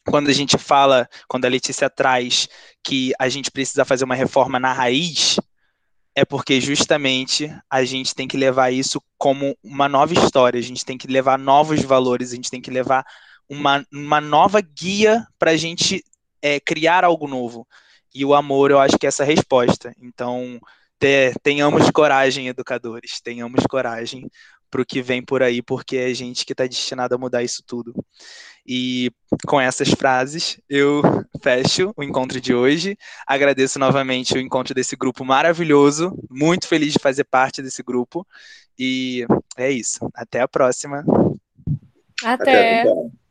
quando 0.04 0.28
a 0.28 0.32
gente 0.32 0.58
fala, 0.58 1.08
quando 1.28 1.44
a 1.44 1.48
Letícia 1.48 1.88
traz 1.88 2.48
que 2.82 3.12
a 3.16 3.28
gente 3.28 3.48
precisa 3.48 3.84
fazer 3.84 4.04
uma 4.04 4.16
reforma 4.16 4.58
na 4.58 4.72
raiz, 4.72 5.36
é 6.16 6.24
porque 6.24 6.58
justamente 6.62 7.54
a 7.70 7.84
gente 7.84 8.14
tem 8.14 8.26
que 8.26 8.38
levar 8.38 8.72
isso 8.72 9.02
como 9.18 9.54
uma 9.62 9.86
nova 9.86 10.14
história, 10.14 10.58
a 10.58 10.62
gente 10.62 10.82
tem 10.82 10.96
que 10.96 11.06
levar 11.06 11.38
novos 11.38 11.82
valores, 11.82 12.32
a 12.32 12.36
gente 12.36 12.50
tem 12.50 12.60
que 12.60 12.70
levar 12.70 13.04
uma, 13.46 13.86
uma 13.92 14.18
nova 14.18 14.62
guia 14.62 15.26
para 15.38 15.50
a 15.50 15.56
gente 15.58 16.02
é, 16.40 16.58
criar 16.58 17.04
algo 17.04 17.28
novo. 17.28 17.68
E 18.14 18.24
o 18.24 18.34
amor, 18.34 18.70
eu 18.70 18.80
acho 18.80 18.98
que 18.98 19.04
é 19.04 19.08
essa 19.08 19.24
resposta. 19.24 19.94
Então, 20.00 20.58
te, 20.98 21.34
tenhamos 21.42 21.90
coragem, 21.90 22.48
educadores, 22.48 23.20
tenhamos 23.20 23.66
coragem 23.68 24.26
para 24.76 24.82
o 24.82 24.86
que 24.86 25.00
vem 25.00 25.22
por 25.22 25.42
aí, 25.42 25.62
porque 25.62 25.96
é 25.96 26.04
a 26.04 26.14
gente 26.14 26.44
que 26.44 26.52
está 26.52 26.66
destinado 26.66 27.14
a 27.14 27.18
mudar 27.18 27.42
isso 27.42 27.62
tudo. 27.66 27.94
E 28.66 29.10
com 29.46 29.58
essas 29.58 29.88
frases, 29.88 30.60
eu 30.68 31.00
fecho 31.42 31.94
o 31.96 32.02
encontro 32.02 32.38
de 32.38 32.54
hoje. 32.54 32.98
Agradeço 33.26 33.78
novamente 33.78 34.34
o 34.34 34.40
encontro 34.40 34.74
desse 34.74 34.94
grupo 34.94 35.24
maravilhoso. 35.24 36.12
Muito 36.28 36.68
feliz 36.68 36.92
de 36.92 36.98
fazer 36.98 37.24
parte 37.24 37.62
desse 37.62 37.82
grupo. 37.82 38.26
E 38.78 39.24
é 39.56 39.70
isso. 39.70 40.10
Até 40.14 40.40
a 40.40 40.48
próxima. 40.48 41.02
Até. 42.22 42.82
Até 42.82 43.25